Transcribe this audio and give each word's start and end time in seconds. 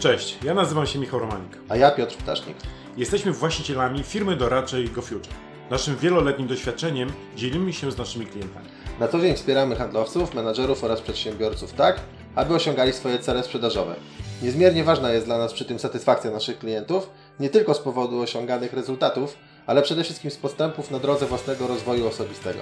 Cześć, 0.00 0.38
ja 0.44 0.54
nazywam 0.54 0.86
się 0.86 0.98
Michał 0.98 1.20
Romanik. 1.20 1.58
A 1.68 1.76
ja 1.76 1.90
Piotr 1.90 2.16
Ptasznik. 2.16 2.56
Jesteśmy 2.96 3.32
właścicielami 3.32 4.02
firmy 4.02 4.36
doradczej 4.36 4.88
GoFuture. 4.88 5.32
Naszym 5.70 5.96
wieloletnim 5.96 6.48
doświadczeniem 6.48 7.12
dzielimy 7.36 7.72
się 7.72 7.90
z 7.90 7.98
naszymi 7.98 8.26
klientami. 8.26 8.66
Na 9.00 9.08
co 9.08 9.20
dzień 9.20 9.36
wspieramy 9.36 9.76
handlowców, 9.76 10.34
menadżerów 10.34 10.84
oraz 10.84 11.00
przedsiębiorców 11.00 11.72
tak, 11.72 12.00
aby 12.34 12.54
osiągali 12.54 12.92
swoje 12.92 13.18
cele 13.18 13.42
sprzedażowe. 13.42 13.94
Niezmiernie 14.42 14.84
ważna 14.84 15.12
jest 15.12 15.26
dla 15.26 15.38
nas 15.38 15.52
przy 15.52 15.64
tym 15.64 15.78
satysfakcja 15.78 16.30
naszych 16.30 16.58
klientów, 16.58 17.10
nie 17.40 17.48
tylko 17.48 17.74
z 17.74 17.78
powodu 17.78 18.20
osiąganych 18.20 18.72
rezultatów, 18.72 19.36
ale 19.66 19.82
przede 19.82 20.04
wszystkim 20.04 20.30
z 20.30 20.36
postępów 20.36 20.90
na 20.90 20.98
drodze 20.98 21.26
własnego 21.26 21.66
rozwoju 21.66 22.08
osobistego. 22.08 22.60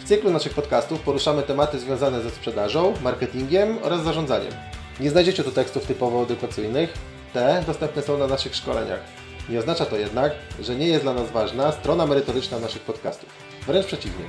W 0.00 0.08
cyklu 0.08 0.30
naszych 0.30 0.54
podcastów 0.54 1.00
poruszamy 1.00 1.42
tematy 1.42 1.78
związane 1.78 2.22
ze 2.22 2.30
sprzedażą, 2.30 2.94
marketingiem 3.02 3.78
oraz 3.82 4.02
zarządzaniem. 4.02 4.52
Nie 5.00 5.10
znajdziecie 5.10 5.44
tu 5.44 5.50
tekstów 5.50 5.86
typowo 5.86 6.22
edukacyjnych, 6.22 6.92
te 7.32 7.62
dostępne 7.66 8.02
są 8.02 8.18
na 8.18 8.26
naszych 8.26 8.54
szkoleniach. 8.54 9.00
Nie 9.48 9.58
oznacza 9.58 9.86
to 9.86 9.96
jednak, 9.96 10.32
że 10.60 10.74
nie 10.74 10.86
jest 10.86 11.04
dla 11.04 11.14
nas 11.14 11.30
ważna 11.30 11.72
strona 11.72 12.06
merytoryczna 12.06 12.58
naszych 12.58 12.82
podcastów. 12.82 13.28
Wręcz 13.66 13.86
przeciwnie. 13.86 14.24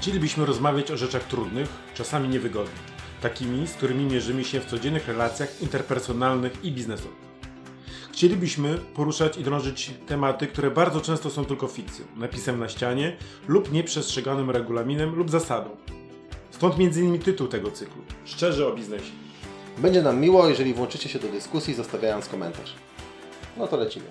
Chcielibyśmy 0.00 0.46
rozmawiać 0.46 0.90
o 0.90 0.96
rzeczach 0.96 1.24
trudnych, 1.24 1.68
czasami 1.94 2.28
niewygodnych, 2.28 2.82
takimi, 3.22 3.66
z 3.66 3.72
którymi 3.72 4.04
mierzymy 4.04 4.44
się 4.44 4.60
w 4.60 4.66
codziennych 4.66 5.08
relacjach 5.08 5.62
interpersonalnych 5.62 6.64
i 6.64 6.72
biznesowych. 6.72 7.35
Chcielibyśmy 8.16 8.78
poruszać 8.78 9.36
i 9.36 9.42
drążyć 9.42 9.90
tematy, 10.06 10.46
które 10.46 10.70
bardzo 10.70 11.00
często 11.00 11.30
są 11.30 11.44
tylko 11.44 11.66
fikcją, 11.66 12.04
napisem 12.16 12.58
na 12.58 12.68
ścianie 12.68 13.16
lub 13.48 13.72
nieprzestrzeganym 13.72 14.50
regulaminem 14.50 15.14
lub 15.14 15.30
zasadą. 15.30 15.70
Stąd 16.50 16.74
m.in. 16.78 17.18
tytuł 17.18 17.46
tego 17.46 17.70
cyklu 17.70 18.02
Szczerze 18.24 18.68
o 18.68 18.74
biznesie. 18.74 19.12
Będzie 19.78 20.02
nam 20.02 20.20
miło, 20.20 20.48
jeżeli 20.48 20.74
włączycie 20.74 21.08
się 21.08 21.18
do 21.18 21.28
dyskusji, 21.28 21.74
zostawiając 21.74 22.28
komentarz. 22.28 22.74
No 23.56 23.66
to 23.66 23.76
lecimy. 23.76 24.06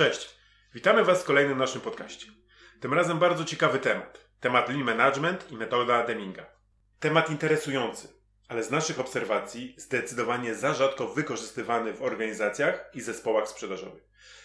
Cześć, 0.00 0.28
witamy 0.74 1.04
Was 1.04 1.22
w 1.22 1.24
kolejnym 1.24 1.58
naszym 1.58 1.80
podcaście. 1.80 2.26
Tym 2.80 2.94
razem 2.94 3.18
bardzo 3.18 3.44
ciekawy 3.44 3.78
temat. 3.78 4.28
Temat 4.40 4.68
lean 4.68 4.84
management 4.84 5.52
i 5.52 5.56
metoda 5.56 6.06
Deminga. 6.06 6.46
Temat 7.00 7.30
interesujący, 7.30 8.08
ale 8.48 8.64
z 8.64 8.70
naszych 8.70 9.00
obserwacji 9.00 9.74
zdecydowanie 9.78 10.54
za 10.54 10.74
rzadko 10.74 11.08
wykorzystywany 11.08 11.92
w 11.92 12.02
organizacjach 12.02 12.90
i 12.94 13.00
zespołach 13.00 13.48
sprzedażowych. 13.48 14.02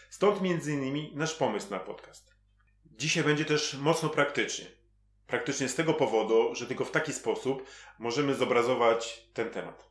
Stąd 0.09 0.39
m.in. 0.42 1.17
nasz 1.17 1.34
pomysł 1.34 1.72
na 1.72 1.80
podcast. 1.80 2.36
Dzisiaj 2.86 3.23
będzie 3.23 3.45
też 3.45 3.73
mocno 3.73 4.09
praktycznie. 4.09 4.66
Praktycznie 5.28 5.69
z 5.69 5.75
tego 5.75 5.94
powodu, 5.94 6.56
że 6.56 6.67
tylko 6.67 6.86
w 6.86 6.92
taki 6.92 7.14
sposób 7.14 7.67
możemy 8.00 8.36
zobrazować 8.36 9.30
ten 9.34 9.50
temat. 9.50 9.90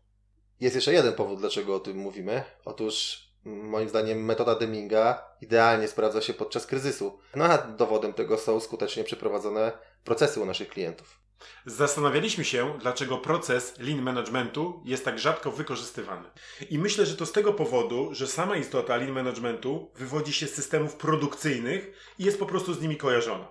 Jest 0.61 0.75
jeszcze 0.75 0.93
jeden 0.93 1.15
powód, 1.15 1.41
dlaczego 1.41 1.75
o 1.75 1.81
tym 1.81 1.97
mówimy. 1.97 2.45
Otóż 2.65 3.24
moim 3.45 3.89
zdaniem 3.89 4.25
metoda 4.25 4.55
Deminga 4.55 5.23
idealnie 5.41 5.89
sprawdza 5.89 6.21
się 6.21 6.35
podczas 6.35 6.67
kryzysu. 6.67 7.19
No 7.37 7.45
a 7.45 7.59
dowodem 7.59 8.13
tego 8.13 8.39
są 8.39 8.61
skutecznie 8.61 9.05
przeprowadzone 9.05 9.73
procesy 10.05 10.41
u 10.41 10.47
naszych 10.47 10.69
klientów. 10.69 11.25
Zastanawialiśmy 11.67 12.45
się, 12.45 12.79
dlaczego 12.81 13.19
proces 13.19 13.79
lean 13.79 14.03
managementu 14.03 14.83
jest 14.85 15.05
tak 15.05 15.19
rzadko 15.19 15.51
wykorzystywany. 15.51 16.31
I 16.71 16.79
myślę, 16.79 17.07
że 17.07 17.17
to 17.17 17.27
z 17.27 17.33
tego 17.33 17.53
powodu, 17.53 18.09
że 18.15 18.27
sama 18.27 18.57
istota 18.57 18.97
lean 18.97 19.13
managementu 19.13 19.91
wywodzi 19.95 20.33
się 20.33 20.47
z 20.47 20.55
systemów 20.55 20.97
produkcyjnych 20.97 21.93
i 22.19 22.25
jest 22.25 22.39
po 22.39 22.47
prostu 22.47 22.75
z 22.75 22.81
nimi 22.81 22.97
kojarzona. 22.97 23.49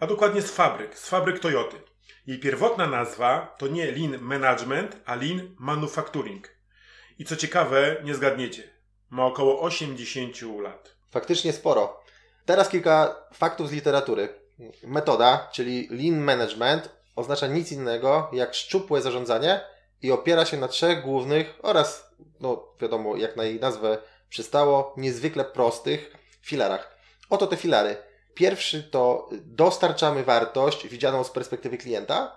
A 0.00 0.06
dokładnie 0.06 0.42
z 0.42 0.50
fabryk, 0.50 0.98
z 0.98 1.08
fabryk 1.08 1.38
Toyoty. 1.38 1.76
Jej 2.26 2.38
pierwotna 2.38 2.86
nazwa 2.86 3.54
to 3.58 3.68
nie 3.68 3.92
lean 3.92 4.18
management, 4.20 4.96
a 5.04 5.14
lean 5.14 5.54
manufacturing. 5.58 6.48
I 7.18 7.24
co 7.24 7.36
ciekawe, 7.36 7.96
nie 8.04 8.14
zgadniecie, 8.14 8.71
ma 9.12 9.26
około 9.26 9.60
80 9.60 10.36
lat. 10.62 10.94
Faktycznie 11.10 11.52
sporo. 11.52 12.00
Teraz 12.46 12.68
kilka 12.68 13.16
faktów 13.34 13.68
z 13.68 13.72
literatury. 13.72 14.28
Metoda, 14.82 15.48
czyli 15.52 15.88
lean 15.90 16.20
management, 16.20 16.88
oznacza 17.16 17.46
nic 17.46 17.72
innego 17.72 18.30
jak 18.32 18.54
szczupłe 18.54 19.02
zarządzanie 19.02 19.60
i 20.02 20.12
opiera 20.12 20.44
się 20.44 20.56
na 20.56 20.68
trzech 20.68 21.02
głównych 21.02 21.58
oraz, 21.62 22.10
no 22.40 22.64
wiadomo, 22.80 23.16
jak 23.16 23.36
na 23.36 23.44
jej 23.44 23.60
nazwę 23.60 23.98
przystało, 24.28 24.94
niezwykle 24.96 25.44
prostych 25.44 26.16
filarach. 26.42 26.96
Oto 27.30 27.46
te 27.46 27.56
filary. 27.56 27.96
Pierwszy 28.34 28.82
to 28.82 29.28
dostarczamy 29.32 30.24
wartość 30.24 30.88
widzianą 30.88 31.24
z 31.24 31.30
perspektywy 31.30 31.78
klienta. 31.78 32.36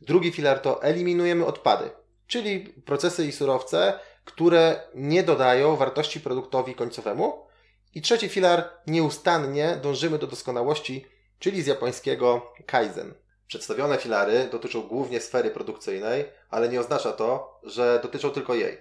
Drugi 0.00 0.32
filar 0.32 0.58
to 0.58 0.82
eliminujemy 0.82 1.46
odpady, 1.46 1.90
czyli 2.26 2.60
procesy 2.60 3.26
i 3.26 3.32
surowce, 3.32 3.98
które 4.26 4.80
nie 4.94 5.22
dodają 5.22 5.76
wartości 5.76 6.20
produktowi 6.20 6.74
końcowemu. 6.74 7.46
I 7.94 8.02
trzeci 8.02 8.28
filar, 8.28 8.70
nieustannie 8.86 9.78
dążymy 9.82 10.18
do 10.18 10.26
doskonałości, 10.26 11.06
czyli 11.38 11.62
z 11.62 11.66
japońskiego 11.66 12.52
kaizen. 12.66 13.14
Przedstawione 13.46 13.98
filary 13.98 14.48
dotyczą 14.52 14.82
głównie 14.82 15.20
sfery 15.20 15.50
produkcyjnej, 15.50 16.24
ale 16.50 16.68
nie 16.68 16.80
oznacza 16.80 17.12
to, 17.12 17.60
że 17.62 18.00
dotyczą 18.02 18.30
tylko 18.30 18.54
jej. 18.54 18.78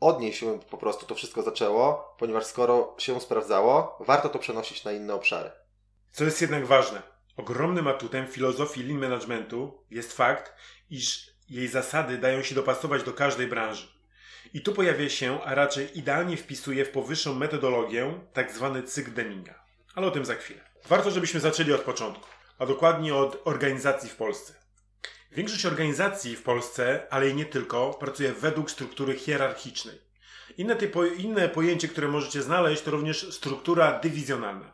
Od 0.00 0.20
niej 0.20 0.32
się 0.32 0.60
po 0.70 0.78
prostu 0.78 1.06
to 1.06 1.14
wszystko 1.14 1.42
zaczęło, 1.42 2.14
ponieważ 2.18 2.46
skoro 2.46 2.94
się 2.98 3.20
sprawdzało, 3.20 3.98
warto 4.06 4.28
to 4.28 4.38
przenosić 4.38 4.84
na 4.84 4.92
inne 4.92 5.14
obszary. 5.14 5.50
Co 6.12 6.24
jest 6.24 6.40
jednak 6.40 6.66
ważne, 6.66 7.02
ogromnym 7.36 7.88
atutem 7.88 8.26
filozofii 8.26 8.82
lean 8.82 8.98
managementu 8.98 9.84
jest 9.90 10.12
fakt, 10.12 10.52
iż 10.90 11.30
jej 11.48 11.68
zasady 11.68 12.18
dają 12.18 12.42
się 12.42 12.54
dopasować 12.54 13.02
do 13.02 13.12
każdej 13.12 13.46
branży. 13.46 13.99
I 14.54 14.60
tu 14.60 14.72
pojawia 14.72 15.08
się, 15.08 15.42
a 15.42 15.54
raczej 15.54 15.98
idealnie 15.98 16.36
wpisuje 16.36 16.84
w 16.84 16.90
powyższą 16.90 17.34
metodologię 17.34 18.20
tak 18.32 18.52
zwany 18.52 18.82
cykl 18.82 19.12
Deminga. 19.12 19.54
Ale 19.94 20.06
o 20.06 20.10
tym 20.10 20.24
za 20.24 20.34
chwilę. 20.34 20.60
Warto, 20.88 21.10
żebyśmy 21.10 21.40
zaczęli 21.40 21.72
od 21.72 21.80
początku, 21.80 22.28
a 22.58 22.66
dokładnie 22.66 23.14
od 23.14 23.42
organizacji 23.44 24.10
w 24.10 24.16
Polsce. 24.16 24.54
Większość 25.32 25.66
organizacji 25.66 26.36
w 26.36 26.42
Polsce, 26.42 27.06
ale 27.10 27.28
i 27.28 27.34
nie 27.34 27.44
tylko, 27.44 27.94
pracuje 27.94 28.32
według 28.32 28.70
struktury 28.70 29.16
hierarchicznej. 29.16 30.00
Inne, 30.56 30.76
typo, 30.76 31.04
inne 31.04 31.48
pojęcie, 31.48 31.88
które 31.88 32.08
możecie 32.08 32.42
znaleźć, 32.42 32.82
to 32.82 32.90
również 32.90 33.34
struktura 33.34 34.00
dywizjonalna. 34.00 34.72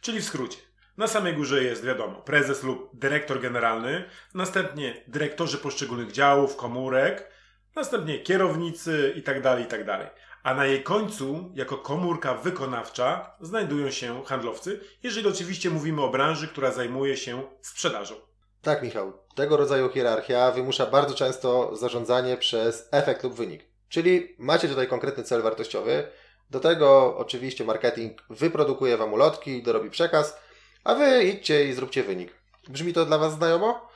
Czyli 0.00 0.20
w 0.20 0.24
skrócie, 0.24 0.58
na 0.96 1.06
samej 1.06 1.34
górze 1.34 1.64
jest, 1.64 1.84
wiadomo, 1.84 2.22
prezes 2.22 2.62
lub 2.62 2.90
dyrektor 2.98 3.40
generalny, 3.40 4.04
następnie 4.34 5.04
dyrektorzy 5.06 5.58
poszczególnych 5.58 6.12
działów, 6.12 6.56
komórek, 6.56 7.29
następnie 7.76 8.18
kierownicy 8.18 9.12
itd., 9.16 9.42
tak 9.42 9.60
itd. 9.60 9.84
Tak 9.84 10.14
A 10.42 10.54
na 10.54 10.66
jej 10.66 10.82
końcu, 10.82 11.52
jako 11.54 11.76
komórka 11.76 12.34
wykonawcza, 12.34 13.36
znajdują 13.40 13.90
się 13.90 14.24
handlowcy, 14.24 14.80
jeżeli 15.02 15.28
oczywiście 15.28 15.70
mówimy 15.70 16.02
o 16.02 16.10
branży, 16.10 16.48
która 16.48 16.70
zajmuje 16.70 17.16
się 17.16 17.42
sprzedażą. 17.62 18.14
Tak, 18.62 18.82
Michał. 18.82 19.12
Tego 19.34 19.56
rodzaju 19.56 19.88
hierarchia 19.88 20.50
wymusza 20.50 20.86
bardzo 20.86 21.14
często 21.14 21.76
zarządzanie 21.76 22.36
przez 22.36 22.88
efekt 22.92 23.24
lub 23.24 23.34
wynik. 23.34 23.64
Czyli 23.88 24.34
macie 24.38 24.68
tutaj 24.68 24.88
konkretny 24.88 25.24
cel 25.24 25.42
wartościowy. 25.42 26.08
Do 26.50 26.60
tego 26.60 27.16
oczywiście 27.16 27.64
marketing 27.64 28.22
wyprodukuje 28.30 28.96
Wam 28.96 29.12
ulotki, 29.12 29.62
dorobi 29.62 29.90
przekaz, 29.90 30.38
a 30.84 30.94
Wy 30.94 31.24
idźcie 31.24 31.68
i 31.68 31.72
zróbcie 31.72 32.02
wynik. 32.02 32.32
Brzmi 32.68 32.92
to 32.92 33.06
dla 33.06 33.18
Was 33.18 33.32
znajomo? 33.32 33.89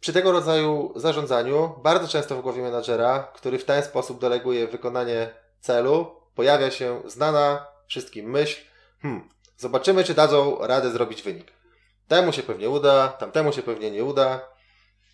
Przy 0.00 0.12
tego 0.12 0.32
rodzaju 0.32 0.92
zarządzaniu, 0.96 1.74
bardzo 1.82 2.08
często 2.08 2.36
w 2.36 2.42
głowie 2.42 2.62
menadżera, 2.62 3.32
który 3.34 3.58
w 3.58 3.64
ten 3.64 3.82
sposób 3.82 4.20
deleguje 4.20 4.66
wykonanie 4.66 5.30
celu, 5.60 6.06
pojawia 6.34 6.70
się 6.70 7.02
znana 7.06 7.66
wszystkim 7.86 8.30
myśl, 8.30 8.60
hmm, 9.02 9.28
zobaczymy, 9.56 10.04
czy 10.04 10.14
dadzą 10.14 10.58
radę 10.66 10.90
zrobić 10.90 11.22
wynik. 11.22 11.52
Temu 12.08 12.32
się 12.32 12.42
pewnie 12.42 12.70
uda, 12.70 13.08
tamtemu 13.08 13.52
się 13.52 13.62
pewnie 13.62 13.90
nie 13.90 14.04
uda. 14.04 14.48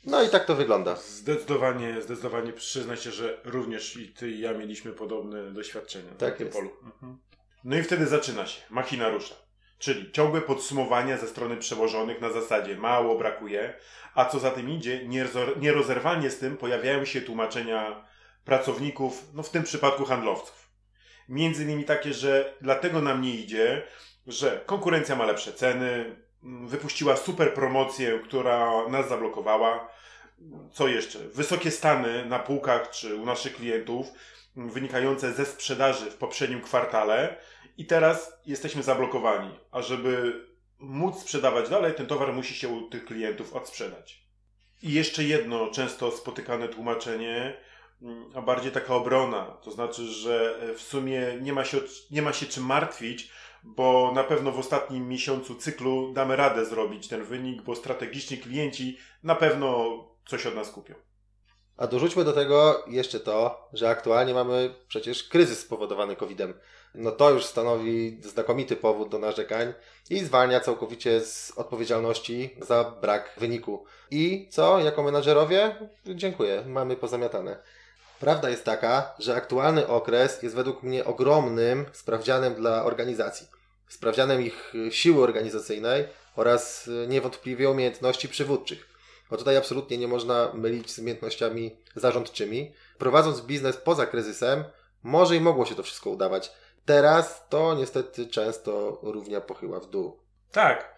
No 0.04 0.22
i 0.22 0.28
tak 0.28 0.44
to 0.44 0.54
wygląda. 0.54 0.96
Zdecydowanie, 0.96 2.02
zdecydowanie 2.02 2.52
przyznaj 2.52 2.96
się, 2.96 3.10
że 3.10 3.40
również 3.44 3.96
i 3.96 4.08
ty 4.08 4.30
i 4.30 4.40
ja 4.40 4.52
mieliśmy 4.52 4.92
podobne 4.92 5.50
doświadczenia 5.50 6.10
tak 6.18 6.30
na 6.30 6.36
tym 6.36 6.46
jest. 6.46 6.58
polu. 6.58 6.70
Mhm. 6.82 7.18
No 7.64 7.76
i 7.76 7.82
wtedy 7.82 8.06
zaczyna 8.06 8.46
się, 8.46 8.62
machina 8.70 9.08
rusza. 9.08 9.34
Czyli 9.78 10.12
ciągłe 10.12 10.40
podsumowania 10.40 11.16
ze 11.16 11.28
strony 11.28 11.56
przełożonych 11.56 12.20
na 12.20 12.30
zasadzie 12.30 12.76
mało 12.76 13.18
brakuje, 13.18 13.74
a 14.14 14.24
co 14.24 14.38
za 14.38 14.50
tym 14.50 14.70
idzie, 14.70 15.00
nierozerwalnie 15.56 16.30
z 16.30 16.38
tym 16.38 16.56
pojawiają 16.56 17.04
się 17.04 17.20
tłumaczenia 17.20 18.04
pracowników, 18.44 19.24
no 19.34 19.42
w 19.42 19.50
tym 19.50 19.62
przypadku 19.62 20.04
handlowców. 20.04 20.68
Między 21.28 21.62
innymi 21.62 21.84
takie, 21.84 22.12
że 22.12 22.54
dlatego 22.60 23.00
nam 23.00 23.22
nie 23.22 23.34
idzie, 23.34 23.82
że 24.26 24.60
konkurencja 24.66 25.16
ma 25.16 25.26
lepsze 25.26 25.52
ceny, 25.52 26.16
wypuściła 26.42 27.16
super 27.16 27.54
promocję, 27.54 28.20
która 28.24 28.88
nas 28.88 29.08
zablokowała. 29.08 29.88
Co 30.72 30.88
jeszcze? 30.88 31.18
Wysokie 31.18 31.70
stany 31.70 32.26
na 32.26 32.38
półkach 32.38 32.90
czy 32.90 33.16
u 33.16 33.26
naszych 33.26 33.54
klientów, 33.54 34.06
wynikające 34.56 35.32
ze 35.32 35.46
sprzedaży 35.46 36.10
w 36.10 36.14
poprzednim 36.14 36.60
kwartale, 36.60 37.36
i 37.76 37.86
teraz 37.86 38.32
jesteśmy 38.46 38.82
zablokowani. 38.82 39.50
A 39.70 39.82
żeby 39.82 40.44
móc 40.78 41.20
sprzedawać 41.20 41.70
dalej, 41.70 41.94
ten 41.94 42.06
towar 42.06 42.32
musi 42.32 42.54
się 42.54 42.68
u 42.68 42.88
tych 42.88 43.04
klientów 43.04 43.52
odsprzedać. 43.52 44.24
I 44.82 44.92
jeszcze 44.92 45.24
jedno 45.24 45.70
często 45.70 46.10
spotykane 46.10 46.68
tłumaczenie, 46.68 47.56
mm, 48.02 48.30
a 48.34 48.42
bardziej 48.42 48.72
taka 48.72 48.94
obrona. 48.94 49.44
To 49.44 49.70
znaczy, 49.70 50.06
że 50.06 50.58
w 50.76 50.80
sumie 50.80 51.38
nie 51.40 51.52
ma 51.52 51.64
się, 51.64 51.80
nie 52.10 52.22
ma 52.22 52.32
się 52.32 52.46
czym 52.46 52.64
martwić, 52.64 53.30
bo 53.64 54.12
na 54.14 54.24
pewno 54.24 54.52
w 54.52 54.58
ostatnim 54.58 55.08
miesiącu 55.08 55.54
cyklu 55.54 56.12
damy 56.12 56.36
radę 56.36 56.64
zrobić 56.64 57.08
ten 57.08 57.24
wynik, 57.24 57.62
bo 57.62 57.74
strategiczni 57.74 58.38
klienci 58.38 58.98
na 59.22 59.34
pewno 59.34 59.98
coś 60.26 60.46
od 60.46 60.54
nas 60.54 60.70
kupią. 60.70 60.94
A 61.76 61.86
dorzućmy 61.86 62.24
do 62.24 62.32
tego 62.32 62.84
jeszcze 62.86 63.20
to, 63.20 63.68
że 63.72 63.88
aktualnie 63.88 64.34
mamy 64.34 64.74
przecież 64.88 65.24
kryzys 65.24 65.58
spowodowany 65.58 66.16
COVID-em. 66.16 66.54
No 66.94 67.10
to 67.10 67.30
już 67.30 67.44
stanowi 67.44 68.20
znakomity 68.22 68.76
powód 68.76 69.08
do 69.08 69.18
narzekań 69.18 69.72
i 70.10 70.20
zwalnia 70.20 70.60
całkowicie 70.60 71.20
z 71.20 71.52
odpowiedzialności 71.56 72.56
za 72.62 72.84
brak 72.84 73.34
wyniku. 73.36 73.84
I 74.10 74.48
co, 74.50 74.78
jako 74.78 75.02
menadżerowie? 75.02 75.76
Dziękuję, 76.06 76.64
mamy 76.66 76.96
pozamiatane. 76.96 77.56
Prawda 78.20 78.50
jest 78.50 78.64
taka, 78.64 79.14
że 79.18 79.34
aktualny 79.34 79.88
okres 79.88 80.42
jest 80.42 80.54
według 80.54 80.82
mnie 80.82 81.04
ogromnym 81.04 81.86
sprawdzianem 81.92 82.54
dla 82.54 82.84
organizacji. 82.84 83.46
Sprawdzianem 83.88 84.42
ich 84.42 84.72
siły 84.90 85.22
organizacyjnej 85.22 86.04
oraz 86.36 86.90
niewątpliwie 87.08 87.70
umiejętności 87.70 88.28
przywódczych. 88.28 88.93
Bo 89.34 89.38
tutaj 89.38 89.56
absolutnie 89.56 89.98
nie 89.98 90.08
można 90.08 90.50
mylić 90.54 90.90
z 90.90 90.98
umiejętnościami 90.98 91.76
zarządczymi. 91.96 92.72
Prowadząc 92.98 93.40
biznes 93.40 93.76
poza 93.76 94.06
kryzysem, 94.06 94.64
może 95.02 95.36
i 95.36 95.40
mogło 95.40 95.66
się 95.66 95.74
to 95.74 95.82
wszystko 95.82 96.10
udawać. 96.10 96.52
Teraz 96.84 97.48
to 97.48 97.74
niestety 97.74 98.26
często 98.26 99.00
równia 99.02 99.40
pochyła 99.40 99.80
w 99.80 99.90
dół. 99.90 100.20
Tak. 100.52 100.94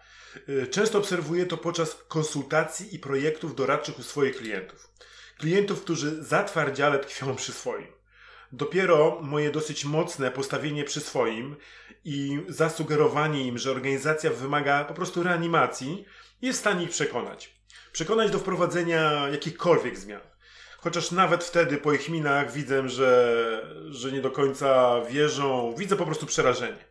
Y, 0.49 0.67
często 0.67 0.97
obserwuję 0.97 1.45
to 1.45 1.57
podczas 1.57 1.95
konsultacji 2.07 2.95
i 2.95 2.99
projektów 2.99 3.55
doradczych 3.55 3.99
u 3.99 4.03
swoich 4.03 4.37
klientów. 4.37 4.91
Klientów, 5.37 5.81
którzy 5.81 6.23
zatwardziale 6.23 6.99
tkwią 6.99 7.35
przy 7.35 7.51
swoim. 7.51 7.87
Dopiero 8.51 9.19
moje 9.21 9.51
dosyć 9.51 9.85
mocne 9.85 10.31
postawienie 10.31 10.83
przy 10.83 10.99
swoim 10.99 11.55
i 12.05 12.39
zasugerowanie 12.47 13.47
im, 13.47 13.57
że 13.57 13.71
organizacja 13.71 14.29
wymaga 14.29 14.85
po 14.85 14.93
prostu 14.93 15.23
reanimacji, 15.23 16.05
jest 16.41 16.59
w 16.59 16.61
stanie 16.61 16.83
ich 16.83 16.89
przekonać. 16.89 17.56
Przekonać 17.97 18.31
do 18.31 18.39
wprowadzenia 18.39 19.29
jakichkolwiek 19.29 19.97
zmian. 19.97 20.21
Chociaż 20.77 21.11
nawet 21.11 21.43
wtedy 21.43 21.77
po 21.77 21.93
ich 21.93 22.09
minach 22.09 22.51
widzę, 22.51 22.89
że, 22.89 23.75
że 23.89 24.11
nie 24.11 24.21
do 24.21 24.31
końca 24.31 25.01
wierzą, 25.01 25.75
widzę 25.77 25.95
po 25.95 26.05
prostu 26.05 26.25
przerażenie. 26.25 26.85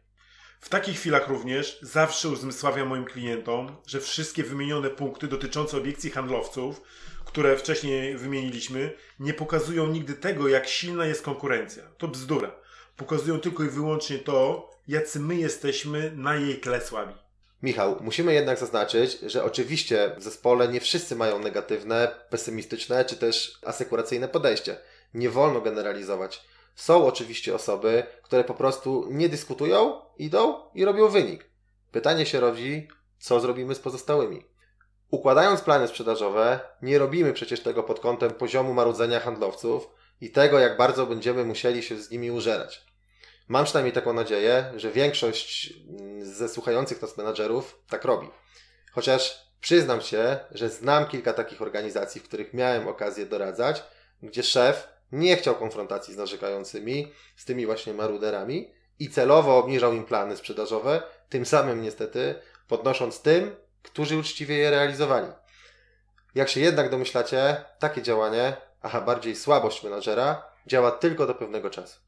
W 0.60 0.68
takich 0.68 0.96
chwilach 0.96 1.28
również 1.28 1.78
zawsze 1.82 2.28
uzmysławiam 2.28 2.88
moim 2.88 3.04
klientom, 3.04 3.76
że 3.86 4.00
wszystkie 4.00 4.42
wymienione 4.42 4.90
punkty 4.90 5.28
dotyczące 5.28 5.76
obiekcji 5.76 6.10
handlowców, 6.10 6.82
które 7.24 7.56
wcześniej 7.56 8.16
wymieniliśmy, 8.16 8.92
nie 9.20 9.34
pokazują 9.34 9.86
nigdy 9.86 10.14
tego, 10.14 10.48
jak 10.48 10.68
silna 10.68 11.06
jest 11.06 11.22
konkurencja. 11.22 11.82
To 11.98 12.08
bzdura. 12.08 12.54
Pokazują 12.96 13.40
tylko 13.40 13.64
i 13.64 13.68
wyłącznie 13.68 14.18
to, 14.18 14.70
jacy 14.88 15.20
my 15.20 15.34
jesteśmy 15.36 16.12
na 16.16 16.36
jej 16.36 16.60
tle 16.60 16.80
słabi. 16.80 17.25
Michał, 17.66 17.96
musimy 18.00 18.34
jednak 18.34 18.58
zaznaczyć, 18.58 19.18
że 19.20 19.44
oczywiście 19.44 20.14
w 20.18 20.22
zespole 20.22 20.68
nie 20.68 20.80
wszyscy 20.80 21.16
mają 21.16 21.38
negatywne, 21.38 22.08
pesymistyczne 22.30 23.04
czy 23.04 23.16
też 23.16 23.58
asekuracyjne 23.64 24.28
podejście. 24.28 24.76
Nie 25.14 25.30
wolno 25.30 25.60
generalizować. 25.60 26.44
Są 26.74 27.06
oczywiście 27.06 27.54
osoby, 27.54 28.02
które 28.22 28.44
po 28.44 28.54
prostu 28.54 29.08
nie 29.10 29.28
dyskutują, 29.28 30.00
idą 30.18 30.70
i 30.74 30.84
robią 30.84 31.08
wynik. 31.08 31.50
Pytanie 31.92 32.26
się 32.26 32.40
rodzi, 32.40 32.88
co 33.18 33.40
zrobimy 33.40 33.74
z 33.74 33.78
pozostałymi? 33.78 34.44
Układając 35.10 35.60
plany 35.60 35.88
sprzedażowe, 35.88 36.60
nie 36.82 36.98
robimy 36.98 37.32
przecież 37.32 37.60
tego 37.60 37.82
pod 37.82 38.00
kątem 38.00 38.30
poziomu 38.30 38.74
marudzenia 38.74 39.20
handlowców 39.20 39.88
i 40.20 40.30
tego, 40.30 40.58
jak 40.58 40.76
bardzo 40.76 41.06
będziemy 41.06 41.44
musieli 41.44 41.82
się 41.82 41.96
z 41.96 42.10
nimi 42.10 42.30
użerać. 42.30 42.85
Mam 43.48 43.64
przynajmniej 43.64 43.92
taką 43.92 44.12
nadzieję, 44.12 44.72
że 44.76 44.90
większość 44.90 45.72
mm, 45.88 46.24
ze 46.24 46.48
słuchających 46.48 47.02
nas 47.02 47.16
menadżerów 47.16 47.78
tak 47.88 48.04
robi. 48.04 48.28
Chociaż 48.92 49.46
przyznam 49.60 50.00
się, 50.00 50.38
że 50.50 50.68
znam 50.68 51.06
kilka 51.06 51.32
takich 51.32 51.62
organizacji, 51.62 52.20
w 52.20 52.24
których 52.24 52.54
miałem 52.54 52.88
okazję 52.88 53.26
doradzać, 53.26 53.84
gdzie 54.22 54.42
szef 54.42 54.88
nie 55.12 55.36
chciał 55.36 55.54
konfrontacji 55.54 56.14
z 56.14 56.16
narzekającymi, 56.16 57.12
z 57.36 57.44
tymi 57.44 57.66
właśnie 57.66 57.94
maruderami 57.94 58.70
i 58.98 59.10
celowo 59.10 59.58
obniżał 59.58 59.94
im 59.94 60.04
plany 60.04 60.36
sprzedażowe, 60.36 61.02
tym 61.28 61.46
samym 61.46 61.82
niestety 61.82 62.34
podnosząc 62.68 63.22
tym, 63.22 63.56
którzy 63.82 64.18
uczciwie 64.18 64.56
je 64.56 64.70
realizowali. 64.70 65.26
Jak 66.34 66.48
się 66.48 66.60
jednak 66.60 66.90
domyślacie, 66.90 67.64
takie 67.78 68.02
działanie, 68.02 68.56
a 68.80 69.00
bardziej 69.00 69.36
słabość 69.36 69.82
menadżera, 69.82 70.42
działa 70.66 70.90
tylko 70.90 71.26
do 71.26 71.34
pewnego 71.34 71.70
czasu. 71.70 72.05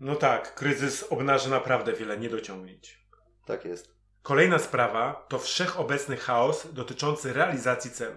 No 0.00 0.16
tak, 0.16 0.54
kryzys 0.54 1.04
obnaży 1.10 1.50
naprawdę 1.50 1.92
wiele 1.92 2.18
niedociągnięć. 2.18 3.06
Tak 3.46 3.64
jest. 3.64 3.94
Kolejna 4.22 4.58
sprawa 4.58 5.26
to 5.28 5.38
wszechobecny 5.38 6.16
chaos 6.16 6.72
dotyczący 6.72 7.32
realizacji 7.32 7.90
celu. 7.90 8.16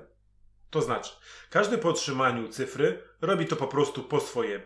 To 0.69 0.81
znaczy, 0.81 1.11
każdy 1.49 1.77
po 1.77 1.89
otrzymaniu 1.89 2.47
cyfry 2.47 3.03
robi 3.21 3.45
to 3.45 3.55
po 3.55 3.67
prostu 3.67 4.03
po 4.03 4.19
swojemu. 4.19 4.65